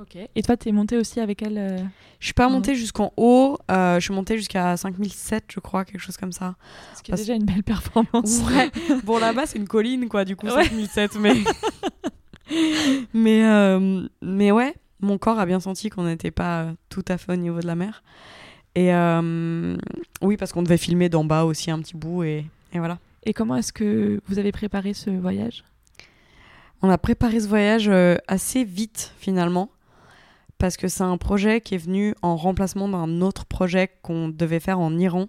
Ok. 0.00 0.16
Et 0.34 0.42
toi, 0.42 0.56
t'es 0.56 0.72
montée 0.72 0.96
aussi 0.96 1.20
avec 1.20 1.40
elle 1.42 1.56
euh, 1.56 1.78
Je 2.18 2.24
suis 2.26 2.34
pas 2.34 2.48
montée 2.48 2.74
jusqu'en 2.74 3.12
haut, 3.16 3.58
euh, 3.70 3.94
je 4.00 4.04
suis 4.04 4.12
montée 4.14 4.36
jusqu'à 4.36 4.76
5007, 4.76 5.44
je 5.52 5.60
crois, 5.60 5.84
quelque 5.84 6.00
chose 6.00 6.16
comme 6.16 6.32
ça. 6.32 6.56
Ce 6.96 7.02
qui 7.02 7.10
est 7.10 7.12
Parce- 7.12 7.20
déjà 7.20 7.34
une 7.34 7.44
belle 7.44 7.62
performance. 7.62 8.40
Ouais. 8.50 8.70
bon, 9.04 9.18
là-bas, 9.18 9.46
c'est 9.46 9.58
une 9.58 9.68
colline, 9.68 10.08
quoi, 10.08 10.24
du 10.24 10.34
coup, 10.34 10.46
Ouais. 10.48 10.64
5007, 10.64 11.14
mais. 11.20 11.34
mais, 13.14 13.44
euh, 13.44 14.06
mais 14.20 14.50
ouais, 14.50 14.74
mon 15.00 15.16
corps 15.16 15.38
a 15.38 15.46
bien 15.46 15.60
senti 15.60 15.90
qu'on 15.90 16.04
n'était 16.04 16.32
pas 16.32 16.62
euh, 16.62 16.72
tout 16.88 17.04
à 17.08 17.16
fait 17.16 17.32
au 17.32 17.36
niveau 17.36 17.60
de 17.60 17.66
la 17.66 17.76
mer. 17.76 18.02
Et 18.74 18.92
euh, 18.92 19.76
oui, 20.22 20.36
parce 20.36 20.52
qu'on 20.52 20.62
devait 20.64 20.76
filmer 20.76 21.08
d'en 21.08 21.24
bas 21.24 21.44
aussi 21.44 21.70
un 21.70 21.78
petit 21.78 21.96
bout, 21.96 22.24
et, 22.24 22.44
et 22.72 22.78
voilà. 22.78 22.98
Et 23.22 23.32
comment 23.32 23.54
est-ce 23.54 23.72
que 23.72 24.20
vous 24.26 24.40
avez 24.40 24.50
préparé 24.50 24.92
ce 24.92 25.10
voyage? 25.10 25.62
On 26.82 26.90
a 26.90 26.98
préparé 26.98 27.38
ce 27.40 27.46
voyage 27.46 27.88
assez 28.26 28.64
vite 28.64 29.14
finalement 29.18 29.70
parce 30.64 30.78
que 30.78 30.88
c'est 30.88 31.02
un 31.02 31.18
projet 31.18 31.60
qui 31.60 31.74
est 31.74 31.78
venu 31.78 32.14
en 32.22 32.36
remplacement 32.36 32.88
d'un 32.88 33.20
autre 33.20 33.44
projet 33.44 33.90
qu'on 34.00 34.30
devait 34.30 34.60
faire 34.60 34.78
en 34.80 34.96
Iran. 34.96 35.26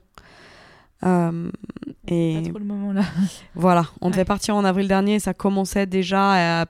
Euh, 1.04 1.52
et 2.08 2.40
Pas 2.42 2.50
trop 2.52 2.60
le 2.60 2.64
moment 2.64 2.94
là. 2.94 3.02
voilà, 3.54 3.86
on 4.00 4.06
Ouais. 4.06 4.12
devait 4.14 4.24
partir 4.24 4.56
en 4.56 4.64
avril 4.64 4.88
dernier 4.88 5.16
et 5.16 5.20
ça 5.20 5.34
commençait 5.34 5.88
déjà 5.88 6.62
à 6.62 6.66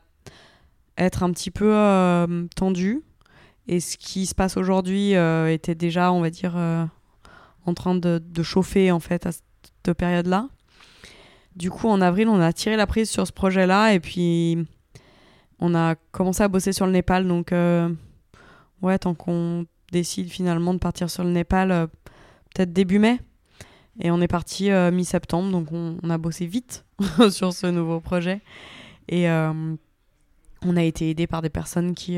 être 0.98 1.22
un 1.22 1.30
petit 1.32 1.52
peu 1.52 1.72
euh, 1.76 2.48
tendu. 2.56 3.04
Et 3.68 3.80
ce 3.80 3.98
qui 3.98 4.26
se 4.26 4.34
passe 4.34 4.58
aujourd'hui 4.58 5.14
euh, 5.16 5.54
était 5.54 5.76
déjà, 5.76 6.12
on 6.12 6.22
va 6.22 6.32
dire, 6.32 6.56
en 7.68 7.74
train 7.76 7.94
de, 7.94 8.20
de 8.20 8.42
chauffer 8.42 8.92
en 8.92 9.00
fait 9.00 9.28
à 9.28 9.32
cette 9.32 9.94
période-là. 9.96 10.50
Du 11.56 11.70
coup, 11.70 11.88
en 11.88 12.02
avril, 12.02 12.30
on 12.30 12.40
a 12.42 12.52
tiré 12.52 12.78
la 12.78 12.88
prise 12.88 13.12
sur 13.12 13.28
ce 13.28 13.32
projet-là 13.32 13.94
et 13.94 14.00
puis 14.00 14.58
on 15.60 15.76
a 15.76 15.94
commencé 16.12 16.42
à 16.42 16.48
bosser 16.48 16.74
sur 16.74 16.88
le 16.88 16.94
Népal. 16.94 17.28
Donc, 17.28 17.54
ouais, 18.82 18.98
tant 19.00 19.14
qu'on 19.14 19.66
décide 19.92 20.30
finalement 20.30 20.74
de 20.74 20.80
partir 20.80 21.10
sur 21.10 21.24
le 21.24 21.32
Népal, 21.32 21.72
euh, 21.72 21.88
peut-être 22.54 22.74
début 22.74 23.00
mai. 23.00 23.20
Et 24.02 24.12
on 24.12 24.20
est 24.20 24.28
parti 24.28 24.72
euh, 24.72 24.92
mi-septembre, 24.92 25.52
donc 25.52 25.72
on, 25.72 25.98
a 26.10 26.18
bossé 26.18 26.46
vite 26.46 26.86
sur 27.30 27.54
ce 27.54 27.68
nouveau 27.68 28.02
projet. 28.02 28.42
Et 29.08 29.30
euh, 29.30 29.76
on 30.64 30.78
a 30.78 30.84
été 30.84 31.10
aidé 31.10 31.28
par 31.28 31.42
des 31.42 31.50
personnes 31.50 31.94
qui, 31.96 32.18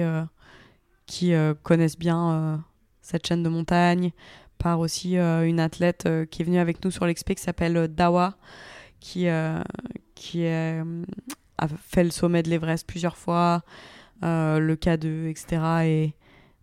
qui 1.06 1.34
connaissent 1.64 1.98
bien 1.98 2.64
cette 3.02 3.28
chaîne 3.28 3.44
de 3.44 3.50
montagne, 3.50 4.12
par 4.58 4.80
aussi 4.80 5.18
une 5.18 5.60
athlète 5.60 6.08
qui 6.32 6.42
est 6.42 6.46
venue 6.46 6.60
avec 6.60 6.84
nous 6.86 6.90
sur 6.90 7.06
l'expé 7.06 7.36
qui 7.36 7.44
s'appelle 7.44 7.90
Dawa, 7.90 8.38
qui, 9.02 9.28
qui 10.16 10.48
a 10.48 11.68
fait 11.78 12.06
le 12.06 12.12
sommet 12.12 12.42
de 12.42 12.50
l'Everest 12.50 12.88
plusieurs 12.88 13.18
fois, 13.18 13.64
le 14.22 14.76
K2, 14.76 15.28
etc. 15.28 15.62
Et 15.84 16.14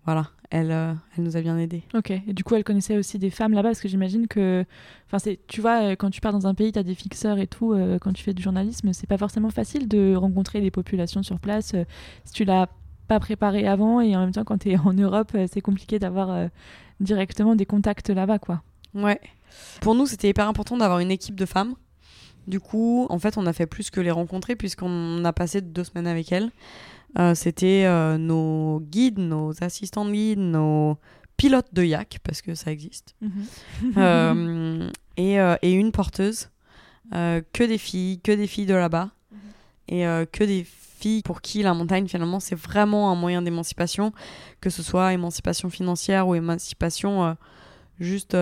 voilà, 0.05 0.29
elle, 0.51 0.71
euh, 0.71 0.93
elle 1.17 1.25
nous 1.25 1.37
a 1.37 1.41
bien 1.41 1.59
aidés. 1.59 1.83
Ok. 1.95 2.11
Et 2.11 2.33
du 2.33 2.45
coup, 2.45 2.55
elle 2.55 2.65
connaissait 2.65 2.97
aussi 2.97 3.19
des 3.19 3.31
femmes 3.31 3.53
là-bas 3.53 3.71
parce 3.71 3.81
que 3.81 3.89
j'imagine 3.89 4.29
que, 4.29 4.65
enfin, 5.07 5.19
c'est, 5.19 5.41
tu 5.47 5.61
vois, 5.61 5.83
euh, 5.83 5.97
quand 5.97 6.11
tu 6.11 6.21
pars 6.21 6.33
dans 6.33 6.47
un 6.47 6.55
pays, 6.55 6.73
tu 6.73 6.79
as 6.79 6.83
des 6.83 6.95
fixeurs 6.95 7.39
et 7.39 7.47
tout. 7.47 7.73
euh, 7.73 7.99
quand 7.99 8.13
tu 8.13 8.23
fais 8.23 8.35
du 8.35 8.43
journalisme, 8.43 8.93
c'est 8.93 9.07
pas 9.07 9.19
forcément 9.19 9.51
facile 9.51 9.89
de 9.89 10.15
rencontrer 10.15 10.61
des 10.61 10.71
populations 10.71 11.23
sur 11.23 11.41
place 11.41 11.73
euh, 11.75 11.85
si 12.25 12.33
tu 12.33 12.45
l'as 12.45 12.69
pas 13.09 13.21
préparé 13.21 13.67
avant 13.67 14.01
et 14.01 14.15
en 14.17 14.21
même 14.21 14.33
temps, 14.33 14.45
quand 14.45 14.59
tu 14.59 14.71
es 14.71 14.79
en 14.79 14.93
Europe, 14.93 15.37
c'est 15.51 15.61
compliqué 15.61 15.99
d'avoir 15.99 16.49
directement 17.01 17.55
des 17.55 17.67
contacts 17.67 18.09
là-bas, 18.09 18.39
quoi. 18.39 18.63
Ouais. 18.95 19.21
Pour 19.83 19.95
nous, 19.95 20.07
c'était 20.07 20.31
hyper 20.31 20.49
important 20.49 20.79
d'avoir 20.79 21.01
une 21.01 21.11
équipe 21.11 21.35
de 21.35 21.45
femmes. 21.45 21.75
Du 22.47 22.61
coup, 22.61 23.07
en 23.11 23.19
fait, 23.19 23.37
on 23.39 23.47
a 23.47 23.53
fait 23.53 23.67
plus 23.67 23.91
que 23.91 24.01
les 24.01 24.11
rencontrer 24.11 24.57
puisqu'on 24.57 25.25
a 25.25 25.33
passé 25.33 25.61
deux 25.61 25.85
semaines 25.85 26.07
avec 26.07 26.31
elles. 26.33 26.51
Euh, 27.19 27.35
c'était 27.35 27.85
euh, 27.87 28.19
nos 28.19 28.81
guides, 28.81 29.19
nos 29.19 29.53
assistants 29.63 30.05
de 30.05 30.13
guides, 30.13 30.39
nos 30.39 30.99
pilotes 31.37 31.73
de 31.73 31.85
yak, 31.85 32.19
parce 32.23 32.43
que 32.43 32.55
ça 32.55 32.73
existe. 32.73 33.15
Euh, 33.97 34.91
et, 35.17 35.37
et 35.63 35.73
une 35.73 35.93
porteuse. 35.93 36.49
Que 37.13 37.65
des 37.65 37.79
filles, 37.79 38.21
que 38.21 38.33
des 38.33 38.47
filles 38.47 38.67
de 38.67 38.75
là-bas. 38.75 39.11
Et 39.87 40.07
euh, 40.07 40.25
que 40.25 40.43
des 40.43 40.65
filles 40.65 41.23
pour 41.23 41.43
qui 41.43 41.63
la 41.63 41.75
montagne, 41.75 42.09
finalement, 42.09 42.41
c'est 42.41 42.55
vraiment 42.55 43.13
un 43.13 43.15
moyen 43.15 43.43
d'émancipation, 43.43 44.13
que 44.61 44.71
ce 44.71 44.83
soit 44.83 45.13
émancipation 45.13 45.71
financière 45.71 46.27
ou 46.27 46.35
émancipation 46.35 47.37
juste 48.01 48.37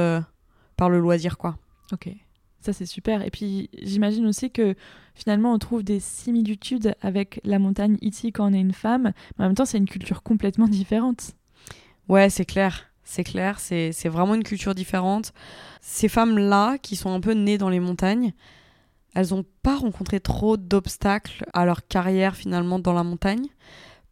par 0.76 0.88
le 0.88 1.00
loisir, 1.00 1.36
quoi. 1.36 1.56
Ok, 1.92 2.08
ça 2.62 2.72
c'est 2.72 2.86
super. 2.86 3.22
Et 3.22 3.30
puis 3.30 3.70
j'imagine 3.80 4.26
aussi 4.26 4.50
que 4.50 4.74
finalement 5.14 5.52
on 5.52 5.58
trouve 5.58 5.82
des 5.82 6.00
similitudes 6.00 6.94
avec 7.02 7.40
la 7.44 7.58
montagne 7.58 7.98
ici 8.00 8.32
quand 8.32 8.50
on 8.50 8.54
est 8.54 8.60
une 8.60 8.72
femme, 8.72 9.12
mais 9.38 9.44
en 9.44 9.48
même 9.48 9.54
temps 9.54 9.64
c'est 9.64 9.78
une 9.78 9.88
culture 9.88 10.22
complètement 10.22 10.68
différente. 10.68 11.32
Ouais, 12.08 12.30
c'est 12.30 12.44
clair. 12.44 12.88
C'est 13.04 13.24
clair, 13.24 13.58
c'est 13.58 14.08
vraiment 14.08 14.34
une 14.34 14.44
culture 14.44 14.74
différente. 14.74 15.32
Ces 15.80 16.08
femmes-là, 16.08 16.78
qui 16.78 16.96
sont 16.96 17.10
un 17.10 17.20
peu 17.20 17.32
nées 17.32 17.58
dans 17.58 17.68
les 17.68 17.80
montagnes, 17.80 18.32
elles 19.14 19.30
n'ont 19.30 19.44
pas 19.62 19.76
rencontré 19.76 20.20
trop 20.20 20.56
d'obstacles 20.56 21.44
à 21.52 21.66
leur 21.66 21.86
carrière 21.86 22.36
finalement 22.36 22.78
dans 22.78 22.92
la 22.92 23.02
montagne, 23.02 23.48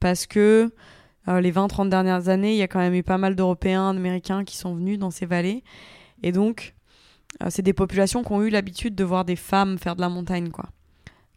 parce 0.00 0.26
que 0.26 0.72
euh, 1.28 1.40
les 1.40 1.52
20-30 1.52 1.88
dernières 1.88 2.28
années, 2.28 2.52
il 2.52 2.58
y 2.58 2.62
a 2.62 2.68
quand 2.68 2.80
même 2.80 2.94
eu 2.94 3.02
pas 3.02 3.16
mal 3.16 3.36
d'Européens, 3.36 3.94
d'Américains 3.94 4.44
qui 4.44 4.56
sont 4.56 4.74
venus 4.74 4.98
dans 4.98 5.10
ces 5.10 5.26
vallées. 5.26 5.62
Et 6.22 6.32
donc, 6.32 6.74
c'est 7.48 7.62
des 7.62 7.72
populations 7.72 8.22
qui 8.22 8.32
ont 8.32 8.42
eu 8.42 8.50
l'habitude 8.50 8.94
de 8.94 9.04
voir 9.04 9.24
des 9.24 9.36
femmes 9.36 9.78
faire 9.78 9.96
de 9.96 10.00
la 10.00 10.08
montagne, 10.08 10.50
quoi. 10.50 10.70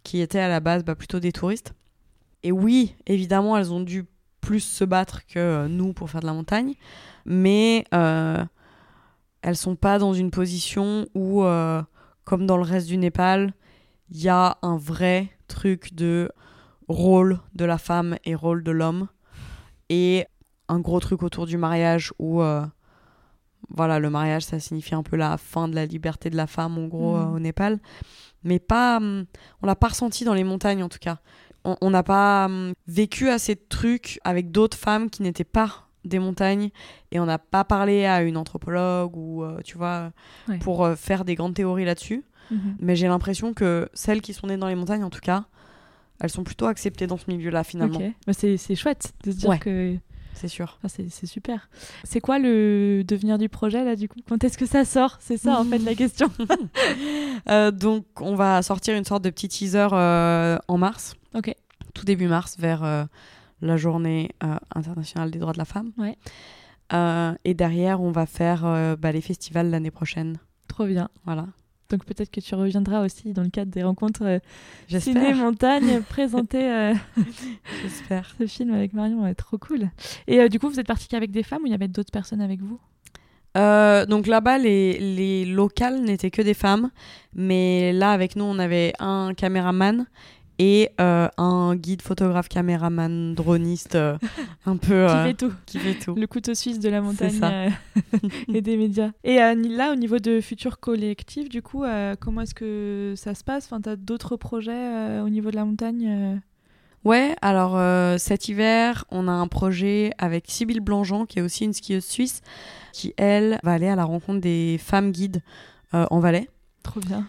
Qui 0.03 0.19
étaient 0.19 0.39
à 0.39 0.49
la 0.49 0.59
base 0.59 0.83
bah, 0.83 0.95
plutôt 0.95 1.19
des 1.19 1.31
touristes. 1.31 1.73
Et 2.43 2.51
oui, 2.51 2.95
évidemment, 3.05 3.57
elles 3.57 3.71
ont 3.71 3.79
dû 3.79 4.05
plus 4.41 4.59
se 4.59 4.83
battre 4.83 5.25
que 5.25 5.39
euh, 5.39 5.67
nous 5.69 5.93
pour 5.93 6.09
faire 6.09 6.19
de 6.19 6.25
la 6.25 6.33
montagne, 6.33 6.73
mais 7.25 7.85
euh, 7.93 8.43
elles 9.41 9.55
sont 9.55 9.75
pas 9.75 9.99
dans 9.99 10.13
une 10.13 10.31
position 10.31 11.07
où, 11.15 11.43
euh, 11.43 11.81
comme 12.25 12.45
dans 12.45 12.57
le 12.57 12.63
reste 12.63 12.87
du 12.87 12.97
Népal, 12.97 13.53
il 14.09 14.21
y 14.21 14.29
a 14.29 14.57
un 14.61 14.77
vrai 14.77 15.29
truc 15.47 15.93
de 15.93 16.29
rôle 16.87 17.39
de 17.55 17.65
la 17.65 17.77
femme 17.77 18.17
et 18.25 18.35
rôle 18.35 18.63
de 18.63 18.71
l'homme, 18.71 19.07
et 19.89 20.25
un 20.69 20.79
gros 20.79 20.99
truc 20.99 21.23
autour 21.23 21.45
du 21.45 21.57
mariage 21.57 22.13
où 22.19 22.41
euh, 22.41 22.65
voilà 23.75 23.99
le 23.99 24.09
mariage 24.09 24.43
ça 24.43 24.59
signifie 24.59 24.95
un 24.95 25.03
peu 25.03 25.15
la 25.17 25.37
fin 25.37 25.67
de 25.67 25.75
la 25.75 25.85
liberté 25.85 26.29
de 26.29 26.35
la 26.37 26.47
femme 26.47 26.77
en 26.77 26.87
gros 26.87 27.15
Mhm. 27.15 27.21
euh, 27.21 27.35
au 27.35 27.39
Népal 27.39 27.79
mais 28.43 28.59
pas 28.59 28.97
hum, 28.97 29.25
on 29.61 29.67
l'a 29.67 29.75
pas 29.75 29.87
ressenti 29.89 30.25
dans 30.25 30.33
les 30.33 30.43
montagnes 30.43 30.83
en 30.83 30.89
tout 30.89 30.99
cas 30.99 31.19
on 31.65 31.89
n'a 31.91 32.03
pas 32.03 32.45
hum, 32.47 32.73
vécu 32.87 33.29
assez 33.29 33.55
de 33.55 33.61
trucs 33.69 34.19
avec 34.25 34.51
d'autres 34.51 34.77
femmes 34.77 35.09
qui 35.09 35.21
n'étaient 35.23 35.45
pas 35.45 35.87
des 36.03 36.19
montagnes 36.19 36.69
et 37.13 37.19
on 37.21 37.25
n'a 37.25 37.37
pas 37.39 37.63
parlé 37.63 38.05
à 38.05 38.21
une 38.23 38.35
anthropologue 38.35 39.15
ou 39.15 39.43
euh, 39.43 39.59
tu 39.63 39.77
vois 39.77 40.11
Ouais. 40.49 40.57
pour 40.59 40.83
euh, 40.83 40.95
faire 40.95 41.23
des 41.23 41.35
grandes 41.35 41.53
théories 41.55 41.85
là-dessus 41.85 42.23
Mhm. 42.51 42.75
mais 42.79 42.95
j'ai 42.97 43.07
l'impression 43.07 43.53
que 43.53 43.87
celles 43.93 44.21
qui 44.21 44.33
sont 44.33 44.47
nées 44.47 44.57
dans 44.57 44.67
les 44.67 44.75
montagnes 44.75 45.05
en 45.05 45.09
tout 45.09 45.21
cas 45.21 45.45
elles 46.19 46.29
sont 46.29 46.43
plutôt 46.43 46.65
acceptées 46.67 47.07
dans 47.07 47.17
ce 47.17 47.25
milieu-là 47.31 47.63
finalement 47.63 47.97
Ok. 47.99 48.11
Bah, 48.27 48.33
c'est 48.33 48.57
c'est 48.57 48.75
chouette 48.75 49.13
de 49.23 49.31
se 49.31 49.37
dire 49.37 49.49
Ouais. 49.49 49.59
que 49.59 49.95
c'est 50.33 50.47
sûr 50.47 50.79
Enfin, 50.83 51.01
c'est 51.09 51.25
super. 51.25 51.69
C'est 52.03 52.19
quoi 52.19 52.39
le 52.39 53.03
devenir 53.03 53.37
du 53.37 53.49
projet 53.49 53.83
là 53.83 53.95
du 53.95 54.07
coup? 54.09 54.19
Quand 54.27 54.43
est-ce 54.43 54.57
que 54.57 54.65
ça 54.65 54.85
sort? 54.85 55.17
C'est 55.19 55.37
ça 55.37 55.59
en 55.59 55.65
fait 55.65 55.79
la 55.79 55.95
question. 55.95 56.29
Euh, 57.49 57.71
donc, 57.71 58.05
on 58.21 58.35
va 58.35 58.61
sortir 58.61 58.95
une 58.95 59.03
sorte 59.03 59.23
de 59.23 59.29
petit 59.29 59.49
teaser 59.49 59.87
euh, 59.91 60.57
en 60.69 60.77
mars, 60.77 61.15
ok. 61.35 61.53
tout 61.93 62.05
début 62.05 62.27
mars, 62.27 62.55
vers 62.57 62.83
euh, 62.85 63.03
la 63.61 63.75
journée 63.75 64.31
internationale 64.73 65.29
des 65.29 65.39
droits 65.39 65.51
de 65.51 65.57
la 65.57 65.65
femme. 65.65 65.91
Ouais. 65.97 66.17
Et 67.43 67.53
derrière, 67.53 68.01
on 68.01 68.11
va 68.11 68.25
faire 68.25 68.61
bah, 68.97 69.11
les 69.11 69.21
festivals 69.21 69.69
l'année 69.69 69.91
prochaine. 69.91 70.37
Trop 70.67 70.85
bien. 70.85 71.09
Voilà. 71.25 71.47
Donc 71.93 72.05
peut-être 72.05 72.31
que 72.31 72.39
tu 72.39 72.55
reviendras 72.55 73.05
aussi 73.05 73.33
dans 73.33 73.43
le 73.43 73.51
cadre 73.51 73.69
des 73.69 73.83
rencontres 73.83 74.23
euh, 74.23 74.39
ciné-montagne 74.99 76.01
présenter 76.01 76.71
euh, 76.71 76.95
J'espère. 77.83 78.33
ce 78.39 78.47
film 78.47 78.73
avec 78.73 78.93
Marion. 78.93 79.21
Ouais, 79.21 79.35
trop 79.35 79.59
cool. 79.59 79.91
Et 80.25 80.39
euh, 80.39 80.47
du 80.49 80.57
coup, 80.57 80.69
vous 80.69 80.79
êtes 80.79 80.87
parti 80.87 81.07
qu'avec 81.07 81.29
des 81.29 81.43
femmes 81.43 81.61
ou 81.61 81.67
il 81.67 81.71
y 81.71 81.75
avait 81.75 81.87
d'autres 81.87 82.09
personnes 82.11 82.41
avec 82.41 82.61
vous? 82.61 82.79
Euh, 83.57 84.07
donc 84.07 84.25
là-bas, 84.25 84.57
les, 84.57 84.97
les 84.97 85.45
locales 85.45 86.01
n'étaient 86.01 86.31
que 86.31 86.41
des 86.41 86.55
femmes. 86.55 86.89
Mais 87.35 87.93
là, 87.93 88.09
avec 88.09 88.35
nous, 88.35 88.45
on 88.45 88.57
avait 88.57 88.93
un 88.97 89.35
caméraman 89.35 90.07
et 90.59 90.89
euh, 90.99 91.27
un 91.37 91.75
guide 91.75 92.01
photographe, 92.01 92.47
caméraman, 92.47 93.33
droniste, 93.35 93.95
euh, 93.95 94.17
un 94.65 94.77
peu. 94.77 94.87
Qui 95.07 95.13
euh, 95.13 95.25
fait 95.25 95.33
tout 95.33 95.53
qui 95.65 95.79
fait 95.79 95.95
tout. 95.95 96.15
Le 96.15 96.27
couteau 96.27 96.53
suisse 96.53 96.79
de 96.79 96.89
la 96.89 97.01
montagne 97.01 97.31
ça. 97.31 97.51
et 98.53 98.61
des 98.61 98.77
médias. 98.77 99.11
Et 99.23 99.37
là, 99.37 99.91
au 99.91 99.95
niveau 99.95 100.19
de 100.19 100.41
futurs 100.41 100.79
collectifs, 100.79 101.49
du 101.49 101.61
coup, 101.61 101.83
comment 102.19 102.41
est-ce 102.41 102.55
que 102.55 103.13
ça 103.15 103.35
se 103.35 103.43
passe? 103.43 103.65
Enfin, 103.65 103.81
Tu 103.81 103.89
as 103.89 103.95
d'autres 103.95 104.37
projets 104.37 105.19
au 105.21 105.29
niveau 105.29 105.51
de 105.51 105.55
la 105.55 105.65
montagne 105.65 106.41
Ouais, 107.05 107.35
alors 107.41 107.75
euh, 107.75 108.17
cet 108.17 108.47
hiver, 108.47 109.03
on 109.11 109.27
a 109.27 109.31
un 109.31 109.47
projet 109.47 110.11
avec 110.17 110.45
Sybille 110.47 110.79
Blangeant, 110.79 111.25
qui 111.25 111.39
est 111.39 111.41
aussi 111.41 111.65
une 111.65 111.73
skieuse 111.73 112.05
suisse, 112.05 112.41
qui, 112.93 113.13
elle, 113.17 113.59
va 113.61 113.73
aller 113.73 113.89
à 113.89 113.95
la 113.95 114.05
rencontre 114.05 114.39
des 114.39 114.79
femmes 114.81 115.11
guides 115.11 115.41
euh, 115.93 116.05
en 116.11 116.19
Valais. 116.19 116.49
Trop 116.81 117.01
bien. 117.01 117.27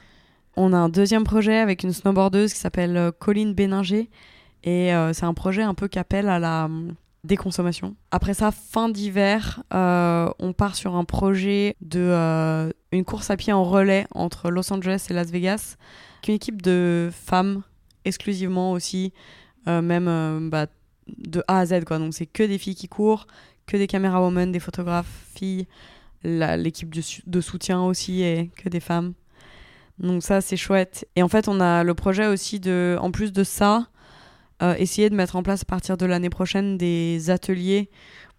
On 0.57 0.73
a 0.73 0.77
un 0.77 0.89
deuxième 0.89 1.25
projet 1.25 1.59
avec 1.59 1.83
une 1.83 1.93
snowboardeuse 1.93 2.53
qui 2.53 2.61
s'appelle 2.61 2.97
euh, 2.97 3.11
Colline 3.11 3.55
Béninger, 3.55 4.09
et 4.63 4.95
euh, 4.95 5.13
c'est 5.13 5.25
un 5.25 5.35
projet 5.35 5.63
un 5.63 5.75
peu 5.75 5.89
qui 5.89 5.99
appelle 5.99 6.29
à 6.29 6.39
la 6.39 6.67
hum, 6.67 6.95
déconsommation. 7.25 7.97
Après 8.13 8.35
ça, 8.35 8.53
fin 8.53 8.89
d'hiver, 8.89 9.63
euh, 9.73 10.29
on 10.39 10.53
part 10.53 10.77
sur 10.77 10.95
un 10.95 11.05
projet 11.05 11.77
de 11.81 12.73
une 12.93 13.05
course 13.05 13.31
à 13.31 13.37
pied 13.37 13.53
en 13.53 13.65
relais 13.65 14.07
entre 14.13 14.51
Los 14.51 14.73
Angeles 14.73 15.07
et 15.11 15.13
Las 15.13 15.31
Vegas, 15.31 15.77
avec 16.19 16.29
une 16.29 16.35
équipe 16.35 16.63
de 16.63 17.11
femmes 17.13 17.63
exclusivement 18.05 18.73
aussi, 18.73 19.13
même 19.67 20.51
bah, 20.51 20.67
de 21.09 21.43
A 21.49 21.61
à 21.61 21.67
Z 21.67 21.85
quoi. 21.85 21.99
Donc 21.99 22.15
c'est 22.15 22.27
que 22.27 22.43
des 22.43 22.59
filles 22.59 22.77
qui 22.77 22.89
courent, 22.89 23.27
que 23.67 23.77
des 23.77 23.87
caméra 23.87 24.23
women, 24.23 24.53
des 24.53 24.61
photographes 24.61 25.27
filles, 25.35 25.67
l'équipe 26.23 26.95
de, 26.95 27.03
de 27.27 27.41
soutien 27.41 27.83
aussi 27.83 28.23
et 28.23 28.51
que 28.57 28.69
des 28.69 28.81
femmes. 28.81 29.15
Donc 29.99 30.23
ça 30.23 30.41
c'est 30.41 30.57
chouette. 30.57 31.07
Et 31.17 31.23
en 31.23 31.29
fait 31.29 31.49
on 31.49 31.61
a 31.61 31.85
le 31.85 31.95
projet 31.95 32.27
aussi 32.27 32.61
de, 32.61 32.97
en 33.01 33.11
plus 33.11 33.33
de 33.33 33.45
ça, 33.45 33.87
euh, 34.63 34.75
essayer 34.77 35.11
de 35.11 35.15
mettre 35.15 35.37
en 35.37 35.43
place 35.43 35.63
à 35.63 35.65
partir 35.65 35.97
de 35.97 36.07
l'année 36.07 36.31
prochaine 36.31 36.77
des 36.79 37.31
ateliers 37.31 37.91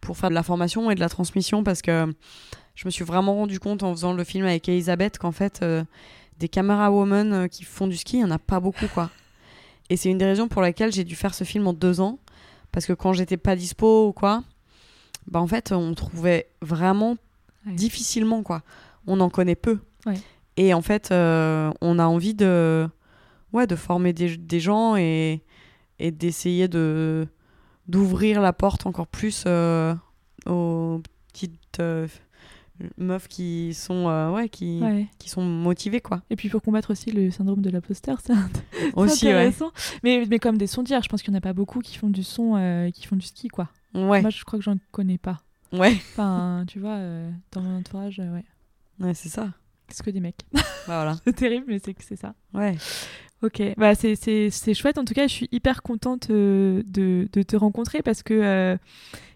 pour 0.02 0.18
faire 0.18 0.30
de 0.30 0.36
la 0.36 0.44
formation 0.44 0.92
et 0.92 0.96
de 0.96 1.00
la 1.00 1.10
transmission 1.10 1.64
parce 1.64 1.82
que 1.82 2.14
je 2.76 2.86
me 2.86 2.92
suis 2.92 3.06
vraiment 3.06 3.36
rendu 3.36 3.60
compte 3.60 3.84
en 3.84 3.92
faisant 3.94 4.14
le 4.14 4.24
film 4.24 4.46
avec 4.46 4.68
Elisabeth 4.70 5.18
qu'en 5.18 5.32
fait 5.32 5.60
euh, 5.62 5.84
des 6.40 6.50
caméra 6.50 6.92
women 6.92 7.34
euh, 7.34 7.48
qui 7.48 7.64
font 7.64 7.88
du 7.88 7.96
ski, 7.96 8.18
il 8.18 8.20
n'y 8.20 8.26
en 8.26 8.32
a 8.32 8.40
pas 8.40 8.60
beaucoup 8.60 8.88
quoi. 8.94 9.10
Et 9.90 9.98
c'est 9.98 10.10
une 10.10 10.18
des 10.18 10.26
raisons 10.26 10.48
pour 10.48 10.62
laquelle 10.62 10.92
j'ai 10.92 11.04
dû 11.04 11.16
faire 11.16 11.34
ce 11.34 11.44
film 11.44 11.68
en 11.68 11.74
deux 11.74 12.02
ans 12.02 12.20
parce 12.72 12.86
que 12.86 12.94
quand 12.94 13.14
j'étais 13.14 13.38
pas 13.38 13.56
dispo 13.56 14.08
ou 14.08 14.14
quoi, 14.14 14.44
bah 15.28 15.40
en 15.40 15.48
fait 15.48 15.72
on 15.72 15.94
trouvait 15.94 16.48
vraiment 16.62 17.16
Ouais. 17.66 17.74
difficilement 17.74 18.44
quoi. 18.44 18.62
On 19.08 19.20
en 19.22 19.30
connaît 19.32 19.56
peu. 19.56 19.80
Ouais. 20.06 20.20
Et 20.58 20.74
en 20.74 20.82
fait 20.82 21.12
euh, 21.12 21.72
on 21.82 22.00
a 22.00 22.06
envie 22.06 22.34
de 22.34 22.88
ouais 23.54 23.68
de 23.68 23.76
former 23.76 24.14
des, 24.14 24.38
des 24.38 24.60
gens 24.60 24.96
et 24.96 25.42
et 26.00 26.12
d'essayer 26.12 26.68
de 26.68 27.28
d'ouvrir 27.88 28.42
la 28.42 28.52
porte 28.54 28.86
encore 28.86 29.08
plus 29.08 29.44
euh, 29.48 29.94
aux 30.48 31.02
petites 31.32 31.80
euh, 31.80 32.08
meufs 32.98 33.28
qui 33.28 33.74
sont 33.74 34.08
euh, 34.10 34.32
ouais 34.32 34.50
qui 34.50 34.80
Ouais. 34.82 35.08
qui 35.20 35.30
sont 35.30 35.44
motivées 35.44 36.02
quoi 36.02 36.22
Et 36.30 36.36
puis 36.36 36.50
pour 36.50 36.62
combattre 36.62 36.92
aussi 36.92 37.12
le 37.12 37.32
syndrome 37.32 37.62
de 37.62 37.70
l'imposteur, 37.70 38.20
c'est 38.24 38.34
aussi 38.96 39.26
ouais 39.28 39.32
intéressant. 39.34 39.72
Mais, 40.04 40.26
mais 40.30 40.40
comme 40.40 40.58
des 40.58 40.68
sondières, 40.68 41.04
je 41.04 41.10
pense 41.10 41.22
qu'il 41.22 41.32
n'y 41.32 41.38
en 41.38 41.40
a 41.40 41.42
pas 41.42 41.54
beaucoup 41.54 41.80
qui 41.80 41.98
font 41.98 42.10
du 42.10 42.24
son, 42.24 42.90
qui 42.94 43.06
font 43.08 43.16
du 43.16 43.26
ski, 43.26 43.48
quoi. 43.50 43.70
ouais 43.94 44.22
Moi, 44.22 44.30
je 44.30 44.44
crois 44.44 44.60
que 44.60 44.66
j'en 44.66 44.76
connais 44.92 45.18
pas. 45.18 45.38
ouais 45.72 45.94
Enfin, 45.94 46.66
tu 46.68 46.80
vois, 46.80 46.98
dans 47.54 47.62
mon 47.62 47.78
entourage, 47.80 48.20
ouais. 48.20 48.44
ouais 49.00 49.14
c'est 49.14 49.30
ça 49.30 49.50
C'est 49.90 50.04
que 50.06 50.12
des 50.12 50.20
mecs. 50.20 50.42
bah 50.54 50.62
voilà 50.88 51.16
c'est 51.26 51.36
terrible, 51.36 51.66
mais 51.68 51.80
c'est 51.84 51.94
que 51.94 52.04
c'est 52.04 52.16
ça. 52.16 52.34
ouais 52.54 52.76
Ok, 53.42 53.62
bah 53.78 53.94
c'est 53.96 54.74
chouette. 54.74 54.98
En 54.98 55.06
tout 55.06 55.14
cas, 55.14 55.28
je 55.28 55.34
suis 55.34 55.50
hyper 55.52 55.84
contente 55.84 56.30
euh, 56.30 56.82
de, 56.88 57.28
de 57.32 57.44
te 57.44 57.56
rencontrer 57.56 58.02
parce 58.02 58.24
que 58.24 58.34
euh, 58.34 58.78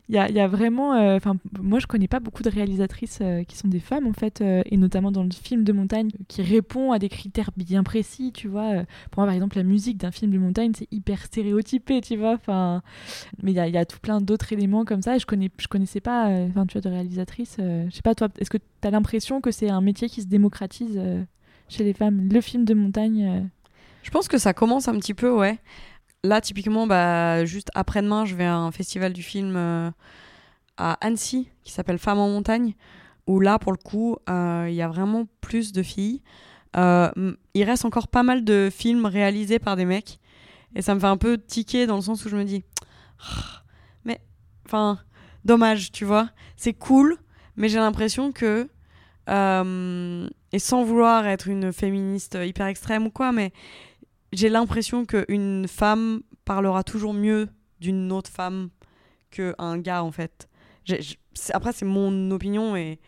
il 0.10 0.16
y, 0.16 0.40
a, 0.40 0.48
vraiment. 0.48 0.96
euh, 0.96 1.16
Enfin, 1.18 1.38
moi, 1.62 1.78
je 1.78 1.86
connais 1.86 2.08
pas 2.08 2.20
beaucoup 2.20 2.42
de 2.42 2.50
réalisatrices 2.50 3.20
euh, 3.22 3.44
qui 3.44 3.56
sont 3.56 3.68
des 3.68 3.80
femmes 3.80 4.08
en 4.08 4.14
fait, 4.14 4.42
euh, 4.42 4.64
et 4.66 4.76
notamment 4.76 5.12
dans 5.12 5.22
le 5.24 5.30
film 5.30 5.64
de 5.64 5.72
montagne 5.72 6.10
qui 6.28 6.42
répond 6.42 6.92
à 6.92 6.98
des 6.98 7.10
critères 7.10 7.52
bien 7.56 7.84
précis. 7.84 8.32
Tu 8.34 8.48
vois, 8.48 8.84
pour 9.12 9.22
moi, 9.22 9.28
par 9.28 9.36
exemple, 9.36 9.58
la 9.58 9.64
musique 9.64 9.98
d'un 9.98 10.10
film 10.10 10.32
de 10.32 10.40
montagne, 10.40 10.72
c'est 10.76 10.88
hyper 10.92 11.24
stéréotypé, 11.24 12.02
tu 12.02 12.18
vois. 12.18 12.34
Enfin, 12.34 12.82
mais 13.44 13.52
il 13.52 13.56
y 13.56 13.78
a, 13.78 13.86
tout 13.86 14.00
plein 14.00 14.20
d'autres 14.20 14.52
éléments 14.52 14.84
comme 14.84 15.04
ça. 15.04 15.20
Je 15.20 15.28
connais, 15.28 15.52
je 15.60 15.68
connaissais 15.68 16.02
pas. 16.02 16.26
Enfin, 16.50 16.66
tu 16.66 16.74
vois, 16.74 16.82
de 16.82 16.90
réalisatrices. 16.90 17.58
euh, 17.60 17.86
je 17.92 17.96
sais 17.96 18.02
pas, 18.02 18.16
toi, 18.16 18.30
est-ce 18.40 18.50
que 18.50 18.58
tu 18.58 18.88
as 18.88 18.90
l'impression 18.90 19.42
que 19.42 19.52
c'est 19.52 19.70
un 19.70 19.82
métier 19.82 20.10
qui 20.10 20.24
se 20.24 20.28
démocratise 20.28 21.00
chez 21.68 21.84
les 21.84 21.94
femmes, 21.94 22.30
le 22.32 22.42
film 22.42 22.66
de 22.66 22.74
montagne 22.74 23.48
Je 24.02 24.10
pense 24.10 24.28
que 24.28 24.40
ça 24.40 24.54
commence 24.54 24.88
un 24.88 24.98
petit 24.98 25.14
peu, 25.14 25.32
ouais. 25.32 25.60
Là, 26.26 26.42
typiquement, 26.42 26.86
bah, 26.86 27.46
juste 27.46 27.70
après-demain, 27.76 28.26
je 28.26 28.36
vais 28.36 28.46
à 28.46 28.58
un 28.58 28.72
festival 28.72 29.14
du 29.14 29.24
film 29.24 29.56
euh, 29.56 29.90
à 30.76 30.94
Annecy 31.00 31.50
qui 31.64 31.72
s'appelle 31.72 31.98
Femmes 31.98 32.20
en 32.20 32.28
montagne, 32.28 32.74
où 33.26 33.40
là, 33.40 33.58
pour 33.58 33.72
le 33.72 33.78
coup, 33.78 34.18
euh, 34.30 34.68
il 34.68 34.76
y 34.76 34.82
a 34.82 34.90
vraiment 34.90 35.28
plus 35.40 35.72
de 35.72 35.82
filles. 35.82 36.22
Euh, 36.76 37.10
il 37.54 37.64
reste 37.64 37.86
encore 37.86 38.10
pas 38.10 38.24
mal 38.24 38.44
de 38.44 38.70
films 38.70 39.06
réalisés 39.06 39.60
par 39.60 39.78
des 39.78 39.86
mecs, 39.86 40.20
et 40.76 40.82
ça 40.82 40.94
me 40.94 41.00
fait 41.00 41.08
un 41.08 41.16
peu 41.16 41.38
tiquer 41.38 41.88
dans 41.88 41.96
le 41.96 42.02
sens 42.02 42.26
où 42.26 42.30
je 42.30 42.36
me 42.36 42.44
dis, 42.44 42.66
Ah, 43.22 43.64
mais, 44.04 44.20
enfin, 44.66 45.00
dommage, 45.46 45.90
tu 45.94 46.04
vois. 46.04 46.30
C'est 46.58 46.74
cool, 46.74 47.16
mais 47.56 47.70
j'ai 47.70 47.80
l'impression 47.80 48.34
que, 48.34 48.68
et 49.30 50.60
sans 50.60 50.84
vouloir 50.84 51.28
être 51.28 51.48
une 51.48 51.72
féministe 51.72 52.38
hyper 52.42 52.66
extrême 52.66 53.06
ou 53.06 53.12
quoi, 53.12 53.32
mais 53.32 53.54
j'ai 54.32 54.50
l'impression 54.50 55.06
qu'une 55.06 55.68
femme 55.68 56.22
parlera 56.46 56.84
toujours 56.84 57.14
mieux 57.14 57.50
d'une 57.80 58.12
autre 58.12 58.30
femme 58.30 58.70
qu'un 59.32 59.78
gars, 59.78 60.04
en 60.04 60.12
fait. 60.12 60.50
Après, 61.54 61.74
c'est 61.74 61.86
mon 61.86 62.32
opinion 62.32 62.76
et, 62.76 63.00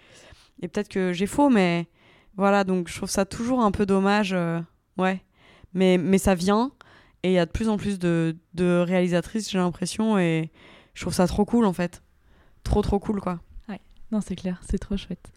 et 0.61 0.67
peut-être 0.67 0.89
que 0.89 1.13
j'ai 1.13 1.27
faux, 1.27 1.49
mais 1.49 1.87
voilà, 2.37 2.63
donc 2.63 2.87
je 2.87 2.95
trouve 2.95 3.09
ça 3.09 3.25
toujours 3.25 3.61
un 3.61 3.71
peu 3.71 3.85
dommage. 3.85 4.33
euh, 4.33 4.59
ouais. 4.97 5.23
Mais, 5.73 5.97
mais 5.97 6.17
ça 6.17 6.35
vient 6.35 6.71
et 7.23 7.29
il 7.29 7.33
y 7.33 7.39
a 7.39 7.45
de 7.45 7.51
plus 7.51 7.69
en 7.69 7.77
plus 7.77 7.99
de, 7.99 8.35
de 8.53 8.83
réalisatrices, 8.85 9.49
j'ai 9.51 9.57
l'impression, 9.57 10.17
et 10.17 10.51
je 10.93 11.01
trouve 11.01 11.13
ça 11.13 11.27
trop 11.27 11.45
cool, 11.45 11.65
en 11.65 11.73
fait. 11.73 12.01
Trop, 12.63 12.81
trop 12.81 12.99
cool, 12.99 13.21
quoi. 13.21 13.39
Non, 14.11 14.19
c'est 14.19 14.35
clair, 14.35 14.59
c'est 14.69 14.77
trop 14.77 14.97
chouette. 14.97 15.31